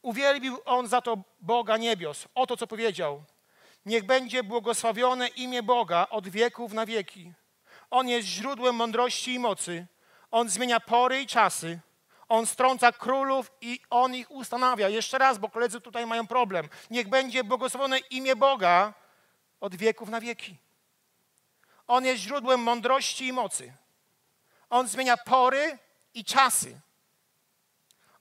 Uwielbił 0.01 0.57
on 0.65 0.87
za 0.87 1.01
to 1.01 1.17
Boga 1.39 1.77
niebios. 1.77 2.27
Oto 2.35 2.57
co 2.57 2.67
powiedział. 2.67 3.23
Niech 3.85 4.05
będzie 4.05 4.43
błogosławione 4.43 5.27
imię 5.27 5.63
Boga 5.63 6.07
od 6.09 6.27
wieków 6.27 6.73
na 6.73 6.85
wieki. 6.85 7.33
On 7.89 8.07
jest 8.07 8.27
źródłem 8.27 8.75
mądrości 8.75 9.33
i 9.33 9.39
mocy. 9.39 9.87
On 10.31 10.49
zmienia 10.49 10.79
pory 10.79 11.21
i 11.21 11.27
czasy. 11.27 11.79
On 12.31 12.45
strąca 12.45 12.91
królów 12.91 13.51
i 13.61 13.79
on 13.89 14.15
ich 14.15 14.31
ustanawia. 14.31 14.89
Jeszcze 14.89 15.17
raz, 15.17 15.37
bo 15.37 15.49
koledzy 15.49 15.81
tutaj 15.81 16.05
mają 16.05 16.27
problem. 16.27 16.69
Niech 16.89 17.09
będzie 17.09 17.43
błogosławione 17.43 17.99
imię 17.99 18.35
Boga 18.35 18.93
od 19.61 19.75
wieków 19.75 20.09
na 20.09 20.21
wieki. 20.21 20.57
On 21.87 22.05
jest 22.05 22.21
źródłem 22.21 22.59
mądrości 22.59 23.27
i 23.27 23.33
mocy. 23.33 23.73
On 24.69 24.87
zmienia 24.87 25.17
pory 25.17 25.77
i 26.13 26.25
czasy. 26.25 26.79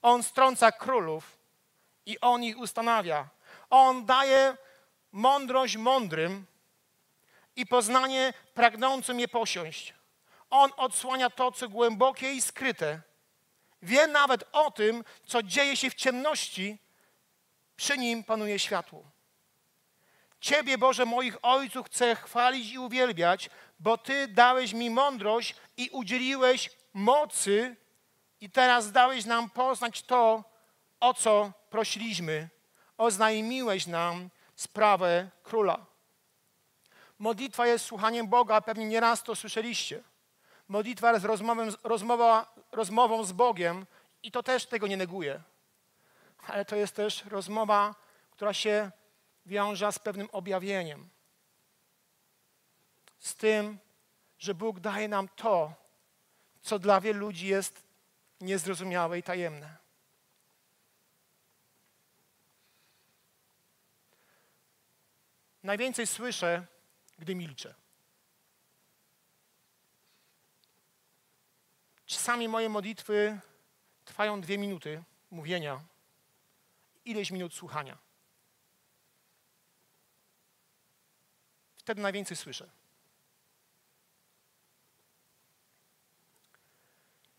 On 0.01 0.23
strąca 0.23 0.71
królów 0.71 1.37
i 2.05 2.19
on 2.19 2.43
ich 2.43 2.59
ustanawia. 2.59 3.29
On 3.69 4.05
daje 4.05 4.57
mądrość 5.11 5.77
mądrym 5.77 6.45
i 7.55 7.65
poznanie 7.65 8.33
pragnącym 8.53 9.19
je 9.19 9.27
posiąść. 9.27 9.93
On 10.49 10.71
odsłania 10.77 11.29
to, 11.29 11.51
co 11.51 11.69
głębokie 11.69 12.33
i 12.33 12.41
skryte. 12.41 13.10
Wie 13.81 14.07
nawet 14.07 14.43
o 14.51 14.71
tym, 14.71 15.03
co 15.25 15.43
dzieje 15.43 15.77
się 15.77 15.89
w 15.89 15.95
ciemności, 15.95 16.77
przy 17.75 17.97
nim 17.97 18.23
panuje 18.23 18.59
światło. 18.59 19.03
Ciebie, 20.41 20.77
Boże, 20.77 21.05
moich 21.05 21.37
ojców, 21.41 21.85
chcę 21.85 22.15
chwalić 22.15 22.71
i 22.71 22.79
uwielbiać, 22.79 23.49
bo 23.79 23.97
Ty 23.97 24.27
dałeś 24.27 24.73
mi 24.73 24.89
mądrość 24.89 25.55
i 25.77 25.89
udzieliłeś 25.89 26.69
mocy, 26.93 27.75
i 28.41 28.49
teraz 28.49 28.91
dałeś 28.91 29.25
nam 29.25 29.49
poznać 29.49 30.01
to, 30.01 30.43
o 30.99 31.13
co 31.13 31.51
prosiliśmy. 31.69 32.49
Oznajmiłeś 32.97 33.87
nam 33.87 34.29
sprawę 34.55 35.29
króla. 35.43 35.85
Modlitwa 37.19 37.67
jest 37.67 37.85
słuchaniem 37.85 38.27
Boga, 38.27 38.61
pewnie 38.61 38.85
nieraz 38.85 39.23
to 39.23 39.35
słyszeliście. 39.35 40.03
Modlitwa 40.71 41.13
jest 41.13 41.25
rozmową, 41.25 41.67
rozmowa, 41.83 42.55
rozmową 42.71 43.23
z 43.23 43.31
Bogiem 43.31 43.85
i 44.23 44.31
to 44.31 44.43
też 44.43 44.65
tego 44.65 44.87
nie 44.87 44.97
neguje. 44.97 45.41
Ale 46.47 46.65
to 46.65 46.75
jest 46.75 46.95
też 46.95 47.25
rozmowa, 47.25 47.95
która 48.31 48.53
się 48.53 48.91
wiąże 49.45 49.91
z 49.91 49.99
pewnym 49.99 50.29
objawieniem. 50.31 51.09
Z 53.19 53.35
tym, 53.35 53.79
że 54.39 54.53
Bóg 54.53 54.79
daje 54.79 55.07
nam 55.07 55.29
to, 55.35 55.73
co 56.61 56.79
dla 56.79 57.01
wielu 57.01 57.19
ludzi 57.19 57.47
jest 57.47 57.83
niezrozumiałe 58.41 59.19
i 59.19 59.23
tajemne. 59.23 59.77
Najwięcej 65.63 66.07
słyszę, 66.07 66.65
gdy 67.19 67.35
milczę. 67.35 67.80
Czasami 72.11 72.47
moje 72.47 72.69
modlitwy 72.69 73.39
trwają 74.05 74.41
dwie 74.41 74.57
minuty 74.57 75.03
mówienia, 75.31 75.79
ileś 77.05 77.31
minut 77.31 77.53
słuchania. 77.53 77.97
Wtedy 81.77 82.01
najwięcej 82.01 82.37
słyszę. 82.37 82.69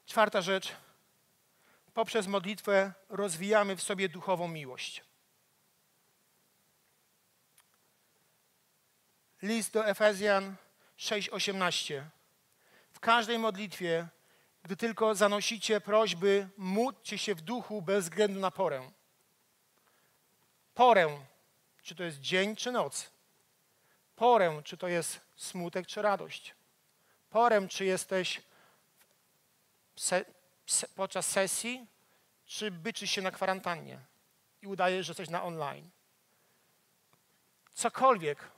Czwarta 0.07 0.43
rzecz. 0.43 0.73
Poprzez 1.95 2.27
modlitwę 2.27 2.93
rozwijamy 3.09 3.77
w 3.77 3.83
sobie 3.83 4.09
duchową 4.09 4.49
miłość. 4.49 5.05
List 9.43 9.73
do 9.73 9.87
Efezjan 9.87 10.57
6:18. 10.97 12.05
W 12.93 13.01
każdej 13.01 13.39
modlitwie, 13.39 14.09
gdy 14.63 14.77
tylko 14.77 15.15
zanosicie 15.15 15.81
prośby, 15.81 16.49
módlcie 16.57 17.19
się 17.19 17.35
w 17.35 17.41
duchu 17.41 17.83
bez 17.83 18.05
względu 18.05 18.41
na 18.41 18.51
porę. 18.51 18.91
Porę, 20.75 21.19
czy 21.83 21.95
to 21.95 22.03
jest 22.03 22.21
dzień, 22.21 22.57
czy 22.57 22.73
noc. 22.73 23.11
Porę, 24.17 24.63
czy 24.65 24.77
to 24.77 24.89
jest 24.89 25.21
smutek, 25.37 25.87
czy 25.87 26.03
radość. 26.03 26.55
Porę, 27.31 27.69
czy 27.69 27.85
jesteś 27.85 28.43
se, 29.97 30.25
se, 30.67 30.89
podczas 30.89 31.27
sesji, 31.27 31.87
czy 32.47 32.71
byczysz 32.71 33.11
się 33.11 33.23
na 33.23 33.31
kwarantannie 33.31 33.99
i 34.63 34.67
udajesz, 34.67 35.07
że 35.07 35.11
jesteś 35.11 35.29
na 35.29 35.43
online. 35.43 35.91
Cokolwiek 37.75 38.51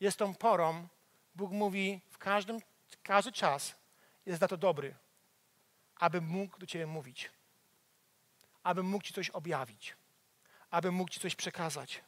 jest 0.00 0.18
tą 0.18 0.34
porą, 0.34 0.88
Bóg 1.34 1.50
mówi 1.50 2.00
w 2.10 2.18
każdym, 2.18 2.60
każdy 3.02 3.32
czas 3.32 3.74
jest 4.26 4.40
za 4.40 4.48
to 4.48 4.56
dobry, 4.56 4.94
aby 5.98 6.20
mógł 6.20 6.58
do 6.58 6.66
Ciebie 6.66 6.86
mówić, 6.86 7.30
aby 8.62 8.82
mógł 8.82 9.04
Ci 9.04 9.14
coś 9.14 9.30
objawić, 9.30 9.96
aby 10.70 10.92
mógł 10.92 11.10
Ci 11.10 11.20
coś 11.20 11.34
przekazać. 11.34 12.02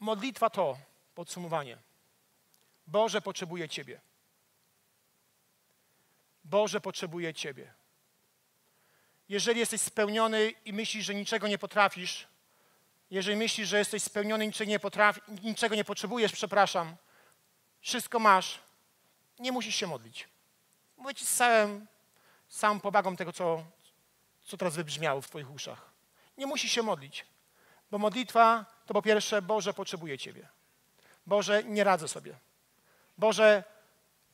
Modlitwa 0.00 0.50
to 0.50 0.78
podsumowanie. 1.14 1.78
Boże, 2.86 3.20
potrzebuje 3.20 3.68
Ciebie. 3.68 4.00
Boże, 6.44 6.80
potrzebuje 6.80 7.34
Ciebie. 7.34 7.74
Jeżeli 9.28 9.60
jesteś 9.60 9.80
spełniony 9.80 10.50
i 10.64 10.72
myślisz, 10.72 11.04
że 11.04 11.14
niczego 11.14 11.48
nie 11.48 11.58
potrafisz, 11.58 12.26
jeżeli 13.10 13.36
myślisz, 13.36 13.68
że 13.68 13.78
jesteś 13.78 14.02
spełniony 14.02 14.46
niczego 14.46 14.70
nie, 14.70 14.80
potrafi, 14.80 15.20
niczego 15.42 15.74
nie 15.74 15.84
potrzebujesz, 15.84 16.32
przepraszam, 16.32 16.96
wszystko 17.80 18.18
masz, 18.18 18.60
nie 19.38 19.52
musisz 19.52 19.74
się 19.74 19.86
modlić. 19.86 20.28
Mówię 20.96 21.14
Ci 21.14 21.26
z 21.26 21.36
całym, 21.36 21.86
całą 22.48 22.80
powagą 22.80 23.16
tego, 23.16 23.32
co, 23.32 23.64
co 24.44 24.56
teraz 24.56 24.76
wybrzmiało 24.76 25.20
w 25.20 25.28
Twoich 25.28 25.50
uszach. 25.50 25.90
Nie 26.38 26.46
musisz 26.46 26.72
się 26.72 26.82
modlić, 26.82 27.26
bo 27.90 27.98
modlitwa 27.98 28.66
to 28.86 28.94
po 28.94 29.02
pierwsze, 29.02 29.42
Boże, 29.42 29.74
potrzebuje 29.74 30.18
Ciebie. 30.18 30.48
Boże, 31.26 31.64
nie 31.64 31.84
radzę 31.84 32.08
sobie. 32.08 32.38
Boże, 33.18 33.64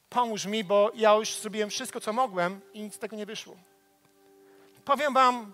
pomóż 0.09 0.47
mi, 0.47 0.65
bo 0.65 0.91
ja 0.95 1.15
już 1.15 1.35
zrobiłem 1.35 1.71
wszystko, 1.71 2.01
co 2.01 2.13
mogłem 2.13 2.61
i 2.73 2.83
nic 2.83 2.95
z 2.95 2.99
tego 2.99 3.17
nie 3.17 3.27
wyszło. 3.27 3.57
Powiem 4.85 5.15
Wam, 5.15 5.53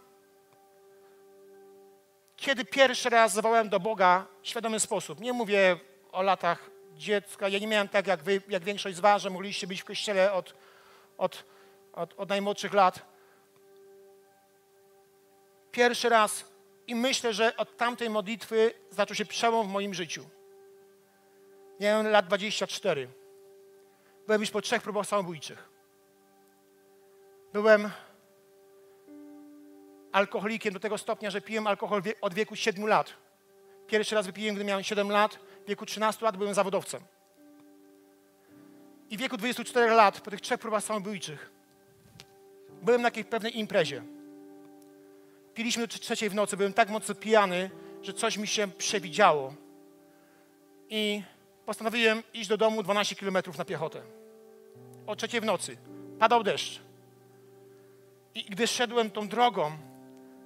kiedy 2.47 2.65
pierwszy 2.65 3.11
raz 3.11 3.33
zawołałem 3.33 3.69
do 3.69 3.81
Boga 3.81 4.27
w 4.43 4.49
świadomy 4.49 4.81
sposób, 4.81 5.21
nie 5.21 5.33
mówię 5.33 5.77
o 6.13 6.23
latach 6.23 6.71
dziecka, 6.95 7.49
ja 7.49 7.59
nie 7.59 7.67
miałem 7.67 7.89
tak 7.89 8.07
jak 8.07 8.23
wy, 8.23 8.43
jak 8.49 8.65
większość 8.65 8.97
z 8.97 9.01
Was, 9.01 9.23
że 9.23 9.31
mogliście 9.31 9.67
być 9.67 9.83
w 9.83 9.85
kościele 9.85 10.33
od, 10.33 10.55
od, 11.19 11.45
od, 11.93 12.15
od 12.17 12.29
najmłodszych 12.29 12.75
lat. 12.75 13.07
Pierwszy 15.73 16.09
raz 16.09 16.45
i 16.87 16.95
myślę, 16.95 17.35
że 17.35 17.57
od 17.57 17.77
tamtej 17.77 18.11
modlitwy 18.11 18.75
zaczął 18.91 19.17
się 19.17 19.25
przełom 19.25 19.69
w 19.69 19.71
moim 19.71 19.95
życiu. 19.95 20.29
Miałem 21.81 22.07
lat 22.09 22.27
24. 22.27 23.09
Byłem 24.27 24.41
już 24.41 24.51
po 24.51 24.63
trzech 24.63 24.83
próbach 24.83 25.07
samobójczych. 25.07 25.69
Byłem 27.53 27.91
alkoholikiem 30.17 30.75
do 30.75 30.81
tego 30.81 30.99
stopnia, 30.99 31.31
że 31.31 31.41
piłem 31.41 31.67
alkohol 31.67 32.03
od 32.21 32.35
wieku 32.35 32.57
7 32.57 32.87
lat. 32.87 33.13
Pierwszy 33.87 34.15
raz 34.15 34.27
wypiłem, 34.27 34.55
gdy 34.55 34.65
miałem 34.65 34.85
7 34.85 35.11
lat. 35.11 35.39
W 35.65 35.69
wieku 35.69 35.87
13 35.87 36.25
lat 36.25 36.37
byłem 36.37 36.55
zawodowcem. 36.55 37.01
I 39.11 39.17
w 39.17 39.21
wieku 39.21 39.37
24 39.37 39.95
lat, 39.95 40.21
po 40.21 40.31
tych 40.31 40.41
trzech 40.41 40.61
próbach 40.61 40.85
samobójczych, 40.85 41.51
byłem 42.83 43.03
na 43.03 43.07
jakiejś 43.07 43.27
pewnej 43.27 43.59
imprezie. 43.59 44.03
Piliśmy 45.55 45.87
do 45.87 45.99
trzeciej 45.99 46.31
w 46.31 46.35
nocy, 46.35 46.57
byłem 46.57 46.73
tak 46.73 46.91
mocno 46.91 47.15
pijany, 47.15 47.71
że 48.03 48.13
coś 48.13 48.37
mi 48.37 48.47
się 48.47 48.69
przewidziało. 48.69 49.55
I 50.89 51.23
postanowiłem 51.67 52.23
iść 52.35 52.49
do 52.49 52.57
domu 52.57 52.83
12 52.83 53.17
kilometrów 53.17 53.59
na 53.59 53.65
piechotę. 53.65 54.03
O 55.07 55.17
trzeciej 55.17 55.41
w 55.41 55.45
nocy. 55.45 55.77
Padał 56.19 56.43
deszcz. 56.43 56.81
I 58.35 58.45
gdy 58.45 58.67
szedłem 58.67 59.11
tą 59.11 59.29
drogą, 59.29 59.79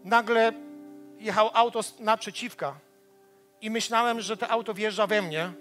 nagle 0.05 0.53
jechał 1.19 1.51
auto 1.55 1.81
naprzeciwka 1.99 2.75
i 3.61 3.71
myślałem, 3.71 4.21
że 4.21 4.37
to 4.37 4.49
auto 4.49 4.75
wjeżdża 4.75 5.07
we 5.07 5.23
mnie 5.23 5.53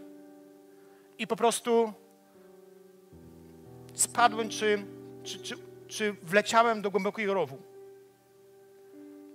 i 1.17 1.27
po 1.27 1.35
prostu 1.35 1.93
spadłem, 3.93 4.49
czy, 4.49 4.85
czy, 5.23 5.39
czy, 5.39 5.55
czy 5.87 6.15
wleciałem 6.23 6.81
do 6.81 6.91
głębokiego 6.91 7.33
rowu. 7.33 7.57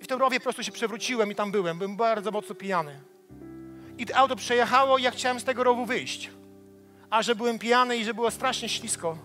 I 0.00 0.04
w 0.04 0.06
tym 0.06 0.18
rowie 0.18 0.40
po 0.40 0.42
prostu 0.42 0.62
się 0.62 0.72
przewróciłem 0.72 1.32
i 1.32 1.34
tam 1.34 1.50
byłem. 1.50 1.78
Byłem 1.78 1.96
bardzo 1.96 2.30
mocno 2.30 2.54
pijany. 2.54 3.00
I 3.98 4.06
to 4.06 4.16
auto 4.16 4.36
przejechało 4.36 4.98
i 4.98 5.02
ja 5.02 5.10
chciałem 5.10 5.40
z 5.40 5.44
tego 5.44 5.64
rowu 5.64 5.86
wyjść. 5.86 6.30
A 7.10 7.22
że 7.22 7.34
byłem 7.34 7.58
pijany 7.58 7.96
i 7.96 8.04
że 8.04 8.14
było 8.14 8.30
strasznie 8.30 8.68
ślisko, 8.68 9.18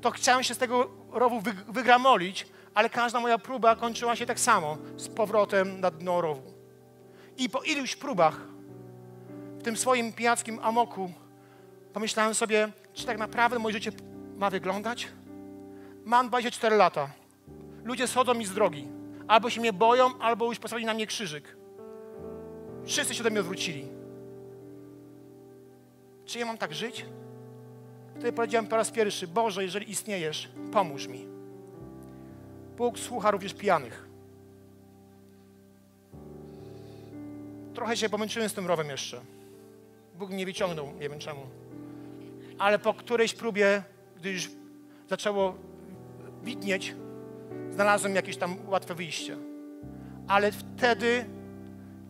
to 0.00 0.10
chciałem 0.10 0.42
się 0.42 0.54
z 0.54 0.58
tego 0.58 0.90
rowu 1.12 1.42
wygramolić, 1.68 2.46
ale 2.76 2.90
każda 2.90 3.20
moja 3.20 3.38
próba 3.38 3.76
kończyła 3.76 4.16
się 4.16 4.26
tak 4.26 4.40
samo, 4.40 4.78
z 4.96 5.08
powrotem 5.08 5.80
na 5.80 5.90
dno 5.90 6.20
rowu. 6.20 6.52
I 7.38 7.50
po 7.50 7.62
iluś 7.62 7.96
próbach, 7.96 8.40
w 9.58 9.62
tym 9.62 9.76
swoim 9.76 10.12
pijackim 10.12 10.58
amoku, 10.62 11.12
pomyślałem 11.92 12.34
sobie, 12.34 12.68
czy 12.94 13.06
tak 13.06 13.18
naprawdę 13.18 13.58
moje 13.58 13.72
życie 13.72 13.92
ma 14.36 14.50
wyglądać? 14.50 15.08
Mam 16.04 16.28
24 16.28 16.76
lata. 16.76 17.10
Ludzie 17.84 18.08
schodzą 18.08 18.34
mi 18.34 18.46
z 18.46 18.54
drogi, 18.54 18.88
Albo 19.28 19.50
się 19.50 19.60
mnie 19.60 19.72
boją, 19.72 20.18
albo 20.18 20.46
już 20.46 20.58
postawili 20.58 20.86
na 20.86 20.94
mnie 20.94 21.06
krzyżyk. 21.06 21.56
Wszyscy 22.84 23.14
się 23.14 23.22
do 23.22 23.30
mnie 23.30 23.40
odwrócili. 23.40 23.86
Czy 26.24 26.38
ja 26.38 26.46
mam 26.46 26.58
tak 26.58 26.74
żyć? 26.74 27.06
Wtedy 28.10 28.32
powiedziałem 28.32 28.66
po 28.66 28.76
raz 28.76 28.90
pierwszy, 28.90 29.28
Boże, 29.28 29.64
jeżeli 29.64 29.90
istniejesz, 29.90 30.48
pomóż 30.72 31.06
mi. 31.06 31.35
Bóg 32.76 32.98
słucha 32.98 33.30
również 33.30 33.54
pijanych. 33.54 34.08
Trochę 37.74 37.96
się 37.96 38.08
pomęczyłem 38.08 38.48
z 38.48 38.54
tym 38.54 38.66
rowem 38.66 38.88
jeszcze. 38.88 39.20
Bóg 40.14 40.30
mnie 40.30 40.46
wyciągnął, 40.46 40.92
nie 41.00 41.08
wiem 41.08 41.18
czemu. 41.18 41.40
Ale 42.58 42.78
po 42.78 42.94
którejś 42.94 43.34
próbie, 43.34 43.82
gdy 44.16 44.32
już 44.32 44.50
zaczęło 45.08 45.54
widnieć, 46.42 46.94
znalazłem 47.70 48.14
jakieś 48.14 48.36
tam 48.36 48.56
łatwe 48.68 48.94
wyjście. 48.94 49.36
Ale 50.28 50.52
wtedy, 50.52 51.24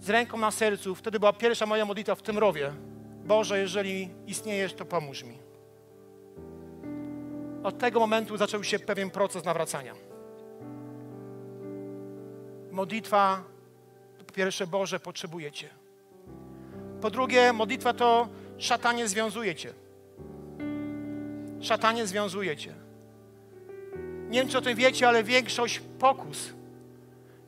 z 0.00 0.10
ręką 0.10 0.38
na 0.38 0.50
sercu, 0.50 0.94
wtedy 0.94 1.18
była 1.20 1.32
pierwsza 1.32 1.66
moja 1.66 1.84
modlitwa 1.84 2.14
w 2.14 2.22
tym 2.22 2.38
rowie. 2.38 2.72
Boże, 3.24 3.58
jeżeli 3.58 4.08
istniejesz, 4.26 4.74
to 4.74 4.84
pomóż 4.84 5.24
mi. 5.24 5.38
Od 7.62 7.78
tego 7.78 8.00
momentu 8.00 8.36
zaczął 8.36 8.64
się 8.64 8.78
pewien 8.78 9.10
proces 9.10 9.44
nawracania. 9.44 10.05
Modlitwa, 12.76 13.42
po 14.26 14.32
pierwsze, 14.32 14.66
Boże, 14.66 15.00
potrzebuje 15.00 15.52
Cię. 15.52 15.68
Po 17.00 17.10
drugie, 17.10 17.52
modlitwa 17.52 17.92
to 17.92 18.28
szatanie 18.58 19.08
związuje 19.08 19.54
Cię. 19.54 19.72
Szatanie 21.60 22.06
związuje 22.06 22.56
Cię. 22.56 22.74
Nie 24.28 24.40
wiem, 24.40 24.48
czy 24.48 24.58
o 24.58 24.60
tym 24.60 24.76
wiecie, 24.76 25.08
ale 25.08 25.24
większość 25.24 25.80
pokus, 25.98 26.52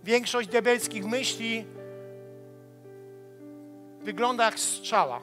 większość 0.05 0.49
diabelskich 0.49 1.07
myśli 1.07 1.65
wygląda 4.01 4.45
jak 4.45 4.59
strzała, 4.59 5.21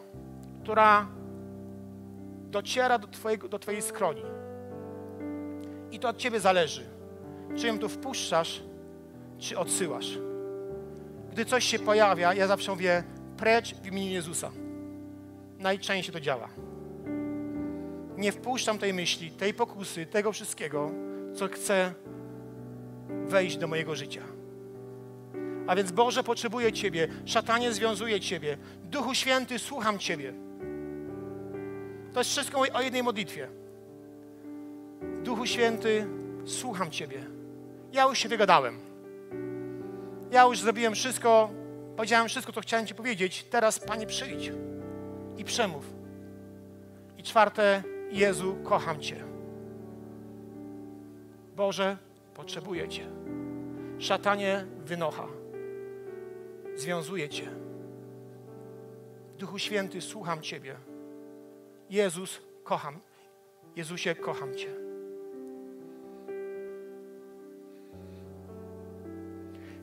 która 0.63 1.07
dociera 2.51 2.99
do, 2.99 3.07
twojego, 3.07 3.47
do 3.47 3.59
Twojej 3.59 3.81
skroni. 3.81 4.21
I 5.91 5.99
to 5.99 6.09
od 6.09 6.17
Ciebie 6.17 6.39
zależy, 6.39 6.83
czy 7.55 7.67
ją 7.67 7.79
tu 7.79 7.89
wpuszczasz, 7.89 8.61
czy 9.45 9.58
odsyłasz. 9.58 10.17
Gdy 11.31 11.45
coś 11.45 11.65
się 11.65 11.79
pojawia, 11.79 12.34
ja 12.34 12.47
zawsze 12.47 12.71
mówię, 12.71 13.03
precz 13.38 13.75
w 13.75 13.88
imieniu 13.88 14.12
Jezusa. 14.12 14.51
Najczęściej 15.60 16.13
to 16.13 16.19
działa. 16.19 16.49
Nie 18.17 18.31
wpuszczam 18.31 18.77
tej 18.77 18.93
myśli, 18.93 19.31
tej 19.31 19.53
pokusy, 19.53 20.05
tego 20.05 20.31
wszystkiego, 20.31 20.91
co 21.36 21.47
chce 21.47 21.93
wejść 23.25 23.58
do 23.58 23.67
mojego 23.67 23.95
życia. 23.95 24.21
A 25.67 25.75
więc 25.75 25.91
Boże, 25.91 26.23
potrzebuję 26.23 26.73
Ciebie, 26.73 27.08
szatanie 27.25 27.73
związuje 27.73 28.19
Ciebie, 28.19 28.58
Duchu 28.84 29.13
Święty, 29.13 29.60
słucham 29.60 29.99
Ciebie. 29.99 30.34
To 32.13 32.19
jest 32.19 32.29
wszystko 32.29 32.62
o 32.73 32.81
jednej 32.81 33.03
modlitwie. 33.03 33.47
Duchu 35.23 35.45
Święty, 35.45 36.08
słucham 36.45 36.91
Ciebie. 36.91 37.23
Ja 37.93 38.03
już 38.03 38.19
się 38.19 38.29
wygadałem. 38.29 38.94
Ja 40.36 40.43
już 40.43 40.60
zrobiłem 40.60 40.95
wszystko, 40.95 41.50
powiedziałem 41.98 42.28
wszystko, 42.28 42.54
co 42.54 42.62
chciałem 42.62 42.88
Ci 42.88 42.95
powiedzieć. 42.95 43.43
Teraz, 43.43 43.80
Panie, 43.80 44.08
przyjdź 44.08 44.52
i 45.38 45.43
przemów. 45.43 45.93
I 47.17 47.24
czwarte, 47.24 47.84
Jezu, 48.12 48.58
kocham 48.63 49.00
Cię. 49.00 49.24
Boże, 51.56 51.98
potrzebuję 52.34 52.89
Cię. 52.89 53.08
Szatanie 54.00 54.65
wynocha. 54.86 55.28
Związuje 56.76 57.30
Cię. 57.30 57.48
Duchu 59.38 59.60
Święty, 59.60 60.02
słucham 60.02 60.41
Ciebie. 60.41 60.76
Jezus, 61.89 62.41
kocham. 62.63 63.00
Jezusie, 63.76 64.15
kocham 64.15 64.56
Cię. 64.56 64.85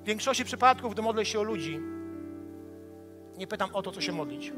W 0.03 0.05
większości 0.05 0.45
przypadków, 0.45 0.93
gdy 0.93 1.03
modlę 1.03 1.25
się 1.25 1.41
o 1.41 1.43
ludzi, 1.43 1.81
nie 3.38 3.47
pytam 3.47 3.71
o 3.73 3.83
to, 3.83 3.93
co 3.93 4.01
się 4.01 4.12
modlić. 4.12 4.53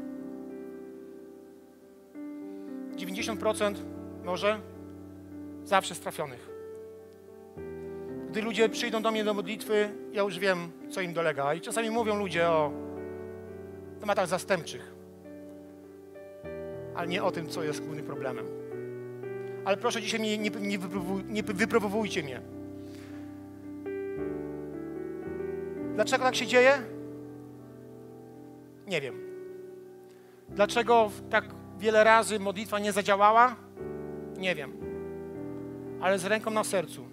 90% 2.95 3.75
może 4.23 4.59
zawsze 5.63 5.95
strafionych. 5.95 6.49
Gdy 8.29 8.41
ludzie 8.41 8.69
przyjdą 8.69 9.01
do 9.01 9.11
mnie 9.11 9.23
do 9.23 9.33
modlitwy, 9.33 9.89
ja 10.11 10.21
już 10.21 10.39
wiem, 10.39 10.71
co 10.89 11.01
im 11.01 11.13
dolega. 11.13 11.53
I 11.53 11.61
czasami 11.61 11.89
mówią 11.89 12.15
ludzie 12.19 12.49
o 12.49 12.71
tematach 13.99 14.27
zastępczych, 14.27 14.93
ale 16.95 17.07
nie 17.07 17.23
o 17.23 17.31
tym, 17.31 17.49
co 17.49 17.63
jest 17.63 17.81
głównym 17.81 18.05
problemem. 18.05 18.45
Ale 19.65 19.77
proszę 19.77 20.01
dzisiaj 20.01 20.19
mnie, 20.19 20.37
nie, 20.37 20.49
nie, 21.23 21.43
wyprowowujcie 21.43 22.23
mnie. 22.23 22.54
Dlaczego 25.95 26.23
tak 26.23 26.35
się 26.35 26.47
dzieje? 26.47 26.71
Nie 28.87 29.01
wiem. 29.01 29.15
Dlaczego 30.49 31.11
tak 31.29 31.45
wiele 31.77 32.03
razy 32.03 32.39
modlitwa 32.39 32.79
nie 32.79 32.91
zadziałała? 32.91 33.55
Nie 34.37 34.55
wiem. 34.55 34.73
Ale 36.01 36.19
z 36.19 36.25
ręką 36.25 36.51
na 36.51 36.63
sercu. 36.63 37.05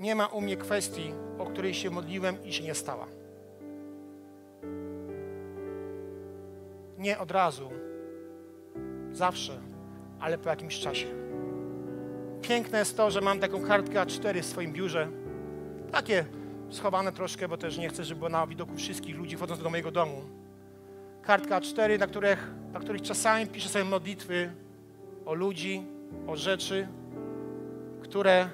Nie 0.00 0.14
ma 0.14 0.26
u 0.26 0.40
mnie 0.40 0.56
kwestii, 0.56 1.12
o 1.38 1.46
której 1.46 1.74
się 1.74 1.90
modliłem 1.90 2.44
i 2.44 2.52
się 2.52 2.64
nie 2.64 2.74
stała. 2.74 3.06
Nie 6.98 7.18
od 7.18 7.30
razu, 7.30 7.70
zawsze, 9.12 9.60
ale 10.20 10.38
po 10.38 10.48
jakimś 10.48 10.80
czasie. 10.80 11.06
Piękne 12.42 12.78
jest 12.78 12.96
to, 12.96 13.10
że 13.10 13.20
mam 13.20 13.40
taką 13.40 13.62
kartkę 13.66 14.00
A4 14.00 14.42
w 14.42 14.46
swoim 14.46 14.72
biurze. 14.72 15.08
Takie 15.92 16.24
schowane 16.70 17.12
troszkę, 17.12 17.48
bo 17.48 17.56
też 17.56 17.78
nie 17.78 17.88
chcę, 17.88 18.04
żeby 18.04 18.18
było 18.18 18.28
na 18.28 18.46
widoku 18.46 18.74
wszystkich 18.76 19.16
ludzi 19.16 19.36
wchodząc 19.36 19.62
do 19.62 19.70
mojego 19.70 19.90
domu. 19.90 20.22
Kartka 21.22 21.60
A4, 21.60 21.98
na 21.98 22.06
których, 22.06 22.50
na 22.72 22.80
których 22.80 23.02
czasami 23.02 23.46
piszę 23.46 23.68
sobie 23.68 23.84
modlitwy 23.84 24.52
o 25.26 25.34
ludzi, 25.34 25.82
o 26.26 26.36
rzeczy, 26.36 26.88
które, 28.02 28.48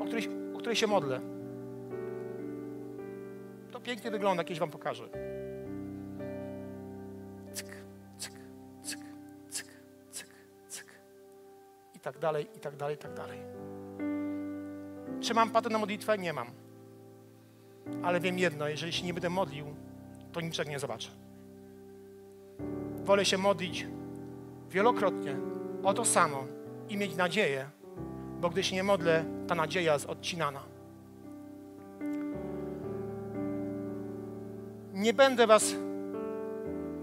o, 0.00 0.04
których, 0.04 0.28
o 0.54 0.58
których 0.58 0.78
się 0.78 0.86
modlę. 0.86 1.20
To 3.70 3.80
pięknie 3.80 4.10
wygląda, 4.10 4.44
kiedyś 4.44 4.60
Wam 4.60 4.70
pokażę. 4.70 5.08
Cyk, 7.52 7.66
cyk, 8.18 8.32
cyk, 8.82 9.00
cyk, 9.50 9.66
cyk, 10.10 10.26
cyk. 10.68 10.86
I 11.94 12.00
tak 12.00 12.18
dalej, 12.18 12.46
i 12.56 12.60
tak 12.60 12.76
dalej, 12.76 12.94
i 12.96 12.98
tak 12.98 13.14
dalej. 13.14 13.38
Czy 15.20 15.34
mam 15.34 15.50
patent 15.50 15.72
na 15.72 15.78
modlitwę? 15.78 16.18
Nie 16.18 16.32
mam. 16.32 16.46
Ale 18.02 18.20
wiem 18.20 18.38
jedno, 18.38 18.68
jeżeli 18.68 18.92
się 18.92 19.06
nie 19.06 19.14
będę 19.14 19.30
modlił, 19.30 19.66
to 20.32 20.40
niczego 20.40 20.70
nie 20.70 20.78
zobaczę. 20.78 21.10
Wolę 23.04 23.24
się 23.24 23.38
modlić 23.38 23.86
wielokrotnie 24.70 25.36
o 25.82 25.94
to 25.94 26.04
samo 26.04 26.44
i 26.88 26.96
mieć 26.96 27.16
nadzieję, 27.16 27.66
bo 28.40 28.50
gdy 28.50 28.62
się 28.62 28.76
nie 28.76 28.82
modlę, 28.82 29.24
ta 29.46 29.54
nadzieja 29.54 29.92
jest 29.92 30.06
odcinana. 30.06 30.60
Nie 34.94 35.14
będę 35.14 35.46
Was 35.46 35.74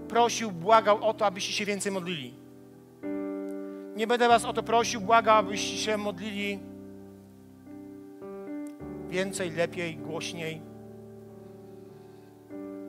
prosił, 0.08 0.52
błagał 0.52 1.04
o 1.04 1.14
to, 1.14 1.26
abyście 1.26 1.52
się 1.52 1.64
więcej 1.64 1.92
modlili. 1.92 2.34
Nie 3.96 4.06
będę 4.06 4.28
Was 4.28 4.44
o 4.44 4.52
to 4.52 4.62
prosił, 4.62 5.00
błagał, 5.00 5.36
abyście 5.36 5.76
się 5.76 5.96
modlili 5.96 6.58
więcej, 9.08 9.50
lepiej, 9.50 9.96
głośniej. 9.96 10.67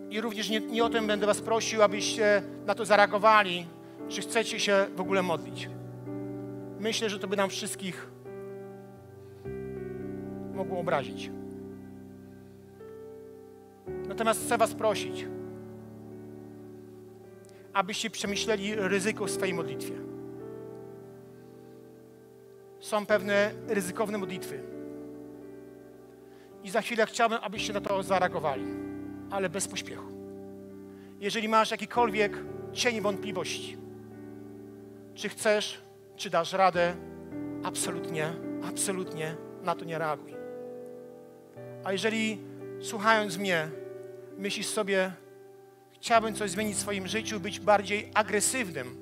I 0.10 0.22
również 0.22 0.50
nie, 0.50 0.60
nie 0.60 0.84
o 0.84 0.90
tym 0.90 1.08
będę 1.08 1.26
Was 1.26 1.42
prosił, 1.42 1.84
abyście 1.84 2.44
na 2.66 2.76
to 2.76 2.86
zareagowali, 2.86 3.66
czy 4.08 4.22
chcecie 4.22 4.60
się 4.60 4.86
w 4.96 5.02
ogóle 5.02 5.22
modlić. 5.22 5.70
Myślę, 6.80 7.10
że 7.10 7.20
to 7.20 7.28
by 7.28 7.36
nam 7.38 7.50
wszystkich 7.50 8.12
mogło 10.54 10.80
obrazić. 10.80 11.32
Natomiast 14.08 14.46
chcę 14.46 14.58
Was 14.58 14.74
prosić, 14.74 15.26
abyście 17.74 18.10
przemyśleli 18.10 18.76
ryzyko 18.76 19.26
w 19.26 19.32
swojej 19.32 19.54
modlitwie. 19.54 19.94
Są 22.80 23.06
pewne 23.06 23.52
ryzykowne 23.68 24.18
modlitwy. 24.18 24.64
I 26.64 26.70
za 26.70 26.82
chwilę 26.82 27.06
chciałbym, 27.06 27.40
abyście 27.42 27.74
na 27.74 27.82
to 27.82 28.04
zareagowali, 28.04 28.89
ale 29.32 29.50
bez 29.50 29.68
pośpiechu. 29.68 30.06
Jeżeli 31.20 31.48
masz 31.48 31.72
jakikolwiek 31.72 32.38
cień 32.74 33.02
wątpliwości, 33.02 33.78
czy 35.16 35.30
chcesz, 35.30 35.82
czy 36.16 36.30
dasz 36.30 36.54
radę, 36.54 36.96
absolutnie, 37.64 38.34
absolutnie 38.70 39.36
na 39.64 39.76
to 39.76 39.86
nie 39.86 39.98
reaguj. 39.98 40.34
A 41.84 41.92
jeżeli 41.92 42.38
słuchając 42.82 43.38
mnie, 43.38 43.70
myślisz 44.38 44.68
sobie, 44.68 45.12
chciałbym 45.92 46.36
coś 46.36 46.52
zmienić 46.52 46.76
w 46.76 46.80
swoim 46.80 47.08
życiu, 47.08 47.40
być 47.40 47.60
bardziej 47.60 48.12
agresywnym 48.14 48.98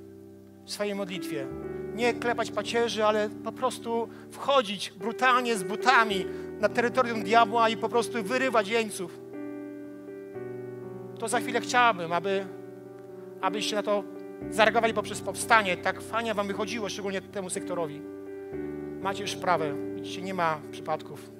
w 0.65 0.71
swojej 0.71 0.95
modlitwie, 0.95 1.47
nie 1.95 2.13
klepać 2.13 2.51
pacierzy, 2.51 3.05
ale 3.05 3.29
po 3.29 3.51
prostu 3.51 4.09
wchodzić 4.31 4.91
brutalnie 4.91 5.57
z 5.57 5.63
butami 5.63 6.25
na 6.59 6.69
terytorium 6.69 7.23
diabła 7.23 7.69
i 7.69 7.77
po 7.77 7.89
prostu 7.89 8.23
wyrywać 8.23 8.67
jeńców, 8.67 9.19
to 11.17 11.27
za 11.27 11.39
chwilę 11.39 11.61
chciałabym, 11.61 12.13
aby, 12.13 12.45
abyście 13.41 13.75
na 13.75 13.83
to 13.83 14.03
zareagowali 14.49 14.93
poprzez 14.93 15.21
powstanie. 15.21 15.77
Tak 15.77 16.01
fajnie 16.01 16.33
wam 16.33 16.47
wychodziło, 16.47 16.89
szczególnie 16.89 17.21
temu 17.21 17.49
sektorowi. 17.49 18.01
Macie 19.01 19.21
już 19.21 19.35
prawę, 19.35 19.75
widzicie, 19.95 20.21
nie 20.21 20.33
ma 20.33 20.59
przypadków. 20.71 21.31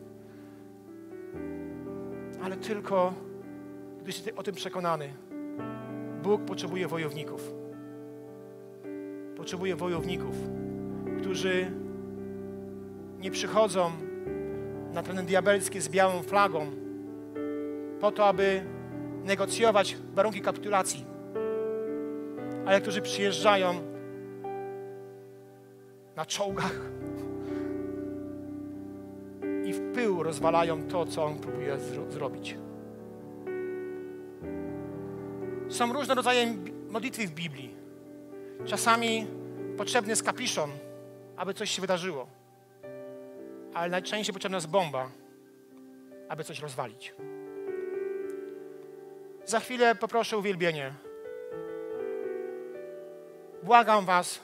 Ale 2.44 2.58
tylko, 2.58 3.14
gdy 4.00 4.10
jesteś 4.10 4.34
o 4.34 4.44
tym 4.44 4.56
przekonany, 4.56 5.10
Bóg 6.24 6.46
potrzebuje 6.46 6.88
wojowników. 6.88 7.54
Potrzebuje 9.38 9.76
wojowników, 9.76 10.36
którzy 11.20 11.72
nie 13.20 13.32
przychodzą 13.32 13.92
na 14.94 15.04
tereny 15.04 15.24
diabelskie 15.24 15.82
z 15.82 15.90
białą 15.90 16.24
flagą 16.24 16.72
po 18.00 18.12
to, 18.12 18.26
aby 18.26 18.77
negocjować 19.28 19.98
warunki 20.14 20.42
kapitulacji, 20.42 21.06
ale 22.66 22.82
którzy 22.82 23.02
przyjeżdżają 23.02 23.74
na 26.16 26.26
czołgach 26.26 26.82
i 29.66 29.74
w 29.74 29.94
pył 29.94 30.24
rozwalają 30.24 30.84
to, 30.84 31.06
co 31.06 31.26
on 31.26 31.40
próbuje 31.40 31.80
zro 31.80 32.12
zrobić. 32.12 32.58
Są 35.70 35.94
różne 35.94 36.16
rodzaje 36.16 36.56
modlitwy 36.90 37.28
w 37.28 37.32
Biblii. 37.32 37.76
Czasami 38.66 39.28
potrzebny 39.78 40.10
jest 40.10 40.24
kapiszon, 40.24 40.70
aby 41.38 41.54
coś 41.54 41.72
się 41.72 41.82
wydarzyło. 41.82 42.28
Ale 43.74 43.90
najczęściej 43.90 44.34
potrzebna 44.34 44.58
jest 44.58 44.70
bomba, 44.70 45.10
aby 46.30 46.44
coś 46.44 46.60
rozwalić. 46.60 47.14
Za 49.48 49.60
chwilę 49.60 49.96
poproszę 49.96 50.38
uwielbienie. 50.38 50.94
Błagam 53.64 54.06
Was, 54.06 54.40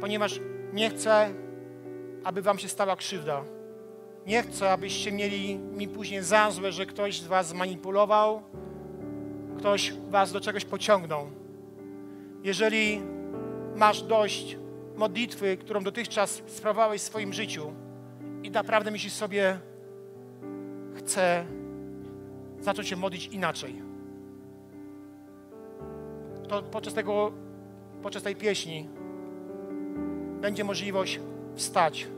ponieważ 0.00 0.40
nie 0.72 0.90
chcę, 0.90 1.34
aby 2.24 2.42
Wam 2.42 2.58
się 2.58 2.68
stała 2.68 2.96
krzywda. 2.96 3.44
Nie 4.26 4.42
chcę, 4.42 4.70
abyście 4.70 5.12
mieli 5.12 5.58
mi 5.58 5.88
później 5.88 6.22
za 6.22 6.50
złe, 6.50 6.72
że 6.72 6.86
ktoś 6.86 7.20
z 7.20 7.26
Was 7.26 7.48
zmanipulował, 7.48 8.42
ktoś 9.58 9.92
Was 9.92 10.32
do 10.32 10.40
czegoś 10.40 10.64
pociągnął. 10.64 11.30
Jeżeli 12.42 13.02
masz 13.76 14.02
dość 14.02 14.56
modlitwy, 14.96 15.56
którą 15.56 15.82
dotychczas 15.82 16.42
sprawowałeś 16.46 17.00
w 17.00 17.04
swoim 17.04 17.32
życiu 17.32 17.72
i 18.42 18.50
naprawdę 18.50 18.90
myślisz 18.90 19.12
sobie, 19.12 19.58
chcę 20.94 21.44
zacząć 22.64 22.88
się 22.88 22.96
modlić 22.96 23.26
inaczej, 23.26 23.82
to 26.48 26.62
podczas, 26.62 26.94
tego, 26.94 27.32
podczas 28.02 28.22
tej 28.22 28.36
pieśni 28.36 28.88
będzie 30.40 30.64
możliwość 30.64 31.20
wstać. 31.54 32.08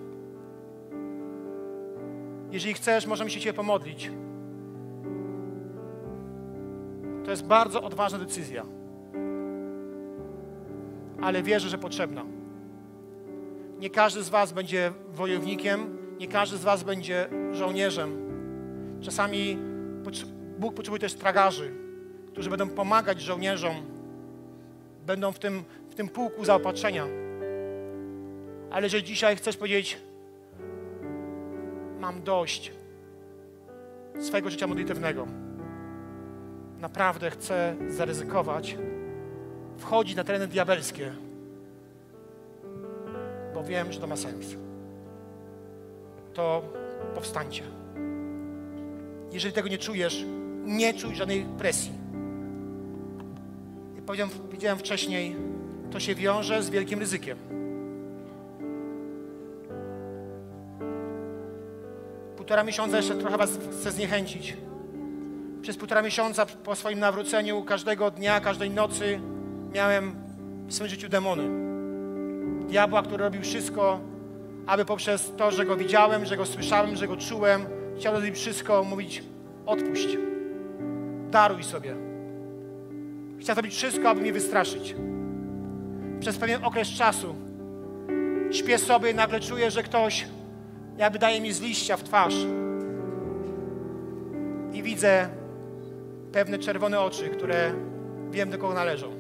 Jeżeli 2.51 2.75
chcesz, 2.75 3.07
możemy 3.07 3.31
się 3.31 3.41
Cię 3.41 3.53
pomodlić. 3.53 4.11
To 7.25 7.31
jest 7.31 7.47
bardzo 7.47 7.83
odważna 7.83 8.19
decyzja. 8.19 8.67
Ale 11.23 11.43
wierzę, 11.43 11.69
że 11.69 11.79
potrzebna. 11.79 12.25
Nie 13.79 13.91
każdy 13.91 14.23
z 14.23 14.29
Was 14.29 14.53
będzie 14.53 14.93
wojownikiem, 15.13 15.99
nie 16.21 16.29
każdy 16.29 16.57
z 16.57 16.65
Was 16.65 16.83
będzie 16.83 17.29
żołnierzem. 17.53 18.27
Czasami 19.01 19.59
Bóg 20.59 20.75
potrzebuje 20.75 21.01
też 21.01 21.15
tragarzy, 21.15 21.73
którzy 22.33 22.51
będą 22.51 22.69
pomagać 22.69 23.21
żołnierzom, 23.21 23.75
będą 25.07 25.33
w 25.33 25.39
tym, 25.39 25.65
w 25.91 25.95
tym 25.95 26.09
pułku 26.09 26.45
zaopatrzenia. 26.45 27.07
Ale 28.71 28.87
jeżeli 28.87 29.05
dzisiaj 29.05 29.37
chcesz 29.37 29.57
powiedzieć, 29.57 29.99
mam 32.01 32.23
dość 32.23 32.73
swojego 34.21 34.51
życia 34.51 34.67
modlitewnego, 34.67 35.27
naprawdę 36.81 37.31
chcę 37.31 37.77
zaryzykować, 37.89 38.77
wchodzić 39.79 40.17
na 40.17 40.25
tereny 40.25 40.47
diabelskie, 40.47 41.13
bo 43.55 43.65
wiem, 43.65 43.93
że 43.93 44.01
to 44.01 44.07
ma 44.07 44.17
sens. 44.17 44.57
To 46.35 46.63
powstańcie. 47.15 47.76
Jeżeli 49.37 49.55
tego 49.55 49.69
nie 49.69 49.79
czujesz, 49.79 50.25
nie 50.65 50.95
czuj 50.95 51.15
żadnej 51.15 51.47
presji. 51.59 51.93
Jak 53.97 54.05
powiedziałem, 54.05 54.33
powiedziałem 54.33 54.79
wcześniej, 54.79 55.37
to 55.91 56.01
się 56.01 56.15
wiąże 56.15 56.63
z 56.63 56.71
wielkim 56.71 56.99
ryzykiem. 56.99 57.39
Półtora 62.37 62.65
miesiąca 62.65 62.97
jeszcze 62.97 63.15
trochę 63.15 63.37
Was 63.37 63.51
chcę 63.81 63.91
zniechęcić. 63.91 64.57
Przez 65.63 65.77
półtora 65.77 66.03
miesiąca 66.03 66.47
po 66.47 66.77
swoim 66.77 66.99
nawróceniu, 66.99 67.63
każdego 67.63 68.11
dnia, 68.11 68.41
każdej 68.41 68.71
nocy 68.71 69.21
miałem 69.75 70.15
w 70.67 70.75
swoim 70.75 70.91
życiu 70.91 71.09
demony. 71.09 71.49
Diabła, 72.69 73.03
który 73.03 73.25
robił 73.25 73.43
wszystko, 73.43 74.01
aby 74.67 74.85
poprzez 74.85 75.33
to, 75.37 75.51
że 75.51 75.65
go 75.65 75.77
widziałem, 75.77 76.27
że 76.27 76.37
go 76.37 76.47
słyszałem, 76.47 76.97
że 76.97 77.09
go 77.09 77.17
czułem, 77.17 77.67
chciał 77.97 78.15
zrobić 78.15 78.37
wszystko, 78.37 78.85
mówić 78.85 79.23
odpuść. 79.67 80.09
Daruj 81.31 81.65
sobie. 81.65 81.95
Chciał 83.39 83.55
zrobić 83.55 83.75
wszystko, 83.75 84.09
aby 84.09 84.21
mnie 84.21 84.33
wystraszyć. 84.33 84.97
Przez 86.21 86.39
pewien 86.39 86.65
okres 86.65 86.89
czasu 86.89 87.35
śpię 88.51 88.79
sobie 88.79 89.11
i 89.11 89.15
nagle 89.15 89.41
czuję, 89.41 89.71
że 89.71 89.83
ktoś 89.83 90.27
jakby 90.99 91.19
daje 91.19 91.41
mi 91.41 91.53
z 91.53 91.61
liścia 91.61 91.97
w 91.97 92.03
twarz. 92.03 92.35
I 94.73 94.83
widzę 94.83 95.29
pewne 96.33 96.59
czerwone 96.59 97.01
oczy, 97.01 97.29
które 97.29 97.73
wiem, 98.31 98.51
do 98.51 98.59
kogo 98.59 98.75
należą. 98.75 99.11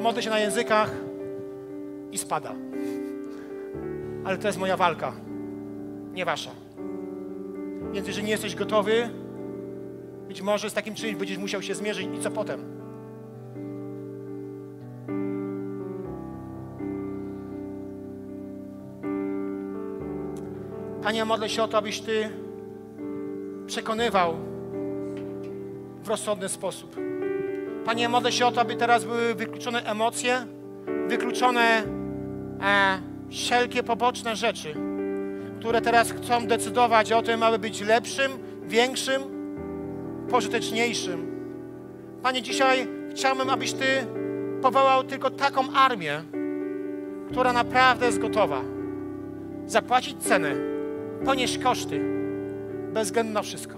Modlę 0.00 0.22
się 0.22 0.30
na 0.30 0.38
językach 0.38 0.90
i 2.12 2.18
spada. 2.18 2.54
Ale 4.24 4.38
to 4.38 4.46
jest 4.46 4.58
moja 4.58 4.76
walka, 4.76 5.12
nie 6.12 6.24
wasza. 6.24 6.50
Więc 7.92 8.06
jeżeli 8.06 8.26
nie 8.26 8.32
jesteś 8.32 8.54
gotowy, 8.54 9.10
być 10.28 10.42
może 10.42 10.70
z 10.70 10.74
takim 10.74 10.94
czymś 10.94 11.14
będziesz 11.14 11.38
musiał 11.38 11.62
się 11.62 11.74
zmierzyć 11.74 12.08
i 12.14 12.20
co 12.20 12.30
potem? 12.30 12.82
Panie, 21.02 21.24
modlę 21.24 21.48
się 21.48 21.62
o 21.62 21.68
to, 21.68 21.78
abyś 21.78 22.00
Ty 22.00 22.30
przekonywał 23.66 24.34
w 26.02 26.08
rozsądny 26.08 26.48
sposób. 26.48 26.96
Panie, 27.84 28.08
modlę 28.08 28.32
się 28.32 28.46
o 28.46 28.52
to, 28.52 28.60
aby 28.60 28.76
teraz 28.76 29.04
były 29.04 29.34
wykluczone 29.34 29.84
emocje, 29.84 30.46
wykluczone 31.08 31.82
e, 32.60 32.98
wszelkie 33.30 33.82
poboczne 33.82 34.36
rzeczy, 34.36 34.91
które 35.62 35.80
teraz 35.80 36.12
chcą 36.12 36.46
decydować 36.46 37.12
o 37.12 37.22
tym, 37.22 37.42
aby 37.42 37.58
być 37.58 37.80
lepszym, 37.80 38.32
większym, 38.62 39.22
pożyteczniejszym. 40.30 41.26
Panie, 42.22 42.42
dzisiaj 42.42 42.88
chciałbym, 43.10 43.50
abyś 43.50 43.72
Ty 43.72 43.86
powołał 44.62 45.04
tylko 45.04 45.30
taką 45.30 45.72
armię, 45.72 46.22
która 47.30 47.52
naprawdę 47.52 48.06
jest 48.06 48.18
gotowa 48.18 48.60
zapłacić 49.66 50.22
cenę, 50.22 50.54
ponieść 51.24 51.58
koszty, 51.58 52.00
bez 52.92 53.08
względu 53.08 53.32
na 53.32 53.42
wszystko. 53.42 53.74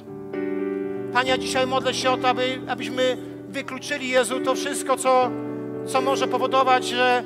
Panie, 1.12 1.30
ja 1.30 1.38
dzisiaj 1.38 1.66
modlę 1.66 1.94
się 1.94 2.10
o 2.10 2.16
to, 2.16 2.28
aby, 2.28 2.60
abyśmy 2.68 3.16
wykluczyli, 3.48 4.08
Jezu, 4.08 4.40
to 4.40 4.54
wszystko, 4.54 4.96
co, 4.96 5.30
co 5.86 6.00
może 6.00 6.28
powodować, 6.28 6.84
że 6.84 7.24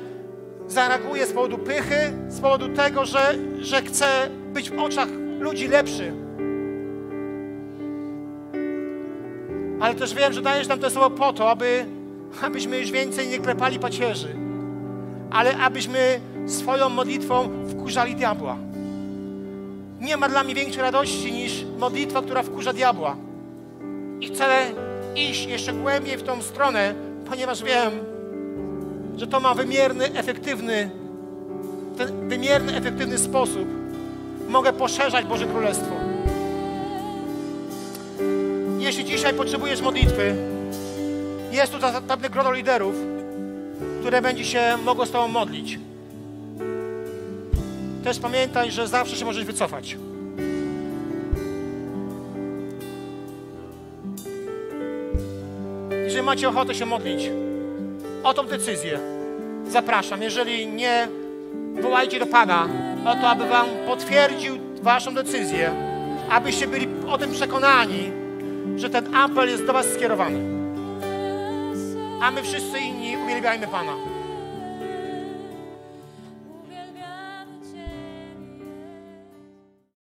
zareaguje 0.67 1.25
z 1.25 1.33
powodu 1.33 1.57
pychy, 1.57 2.13
z 2.27 2.39
powodu 2.39 2.69
tego, 2.69 3.05
że, 3.05 3.35
że 3.59 3.81
chce 3.81 4.38
być 4.53 4.69
w 4.69 4.79
oczach 4.79 5.07
ludzi 5.39 5.67
lepszy. 5.67 6.13
Ale 9.79 9.95
też 9.95 10.13
wiem, 10.13 10.33
że 10.33 10.41
dajesz 10.41 10.67
nam 10.67 10.79
to 10.79 10.89
słowo 10.89 11.09
po 11.09 11.33
to, 11.33 11.49
aby, 11.49 11.85
abyśmy 12.41 12.79
już 12.79 12.91
więcej 12.91 13.27
nie 13.27 13.39
klepali 13.39 13.79
pacierzy, 13.79 14.35
ale 15.31 15.57
abyśmy 15.57 16.19
swoją 16.47 16.89
modlitwą 16.89 17.49
wkurzali 17.69 18.15
diabła. 18.15 18.57
Nie 20.01 20.17
ma 20.17 20.29
dla 20.29 20.43
mnie 20.43 20.55
większej 20.55 20.81
radości 20.81 21.31
niż 21.31 21.65
modlitwa, 21.79 22.21
która 22.21 22.43
wkurza 22.43 22.73
diabła. 22.73 23.15
I 24.21 24.27
chcę 24.27 24.45
iść 25.15 25.45
jeszcze 25.45 25.73
głębiej 25.73 26.17
w 26.17 26.23
tą 26.23 26.41
stronę, 26.41 26.93
ponieważ 27.29 27.63
wiem, 27.63 27.91
że 29.17 29.27
to 29.27 29.39
ma 29.39 29.53
wymierny, 29.53 30.13
efektywny, 30.13 30.89
ten 31.97 32.29
wymierny, 32.29 32.75
efektywny 32.75 33.17
sposób 33.17 33.78
mogę 34.49 34.73
poszerzać 34.73 35.25
Boże 35.25 35.45
Królestwo. 35.45 35.95
Jeśli 38.79 39.05
dzisiaj 39.05 39.33
potrzebujesz 39.33 39.81
modlitwy, 39.81 40.35
jest 41.51 41.71
tu 41.73 41.79
zapewne 41.79 42.29
grono 42.29 42.51
liderów, 42.51 42.95
które 43.99 44.21
będzie 44.21 44.45
się 44.45 44.77
mogło 44.85 45.05
z 45.05 45.11
Tobą 45.11 45.27
modlić. 45.27 45.79
Też 48.03 48.19
pamiętaj, 48.19 48.71
że 48.71 48.87
zawsze 48.87 49.15
się 49.15 49.25
możesz 49.25 49.45
wycofać. 49.45 49.97
Jeżeli 56.03 56.23
macie 56.23 56.49
ochotę 56.49 56.75
się 56.75 56.85
modlić 56.85 57.31
o 58.23 58.33
tą 58.33 58.43
decyzję, 58.43 58.99
zapraszam. 59.67 60.21
Jeżeli 60.21 60.67
nie, 60.67 61.07
wołajcie 61.81 62.19
do 62.19 62.25
Pana 62.25 62.88
o 63.05 63.15
to, 63.15 63.29
aby 63.29 63.47
Wam 63.47 63.65
potwierdził 63.87 64.57
Waszą 64.81 65.13
decyzję, 65.13 65.71
abyście 66.29 66.67
byli 66.67 66.87
o 67.07 67.17
tym 67.17 67.31
przekonani, 67.31 68.11
że 68.75 68.89
ten 68.89 69.15
apel 69.15 69.49
jest 69.49 69.65
do 69.65 69.73
Was 69.73 69.85
skierowany. 69.85 70.39
A 72.21 72.31
my 72.31 72.43
wszyscy 72.43 72.79
inni 72.79 73.17
uwielbiajmy 73.17 73.67
Pana. 73.67 73.91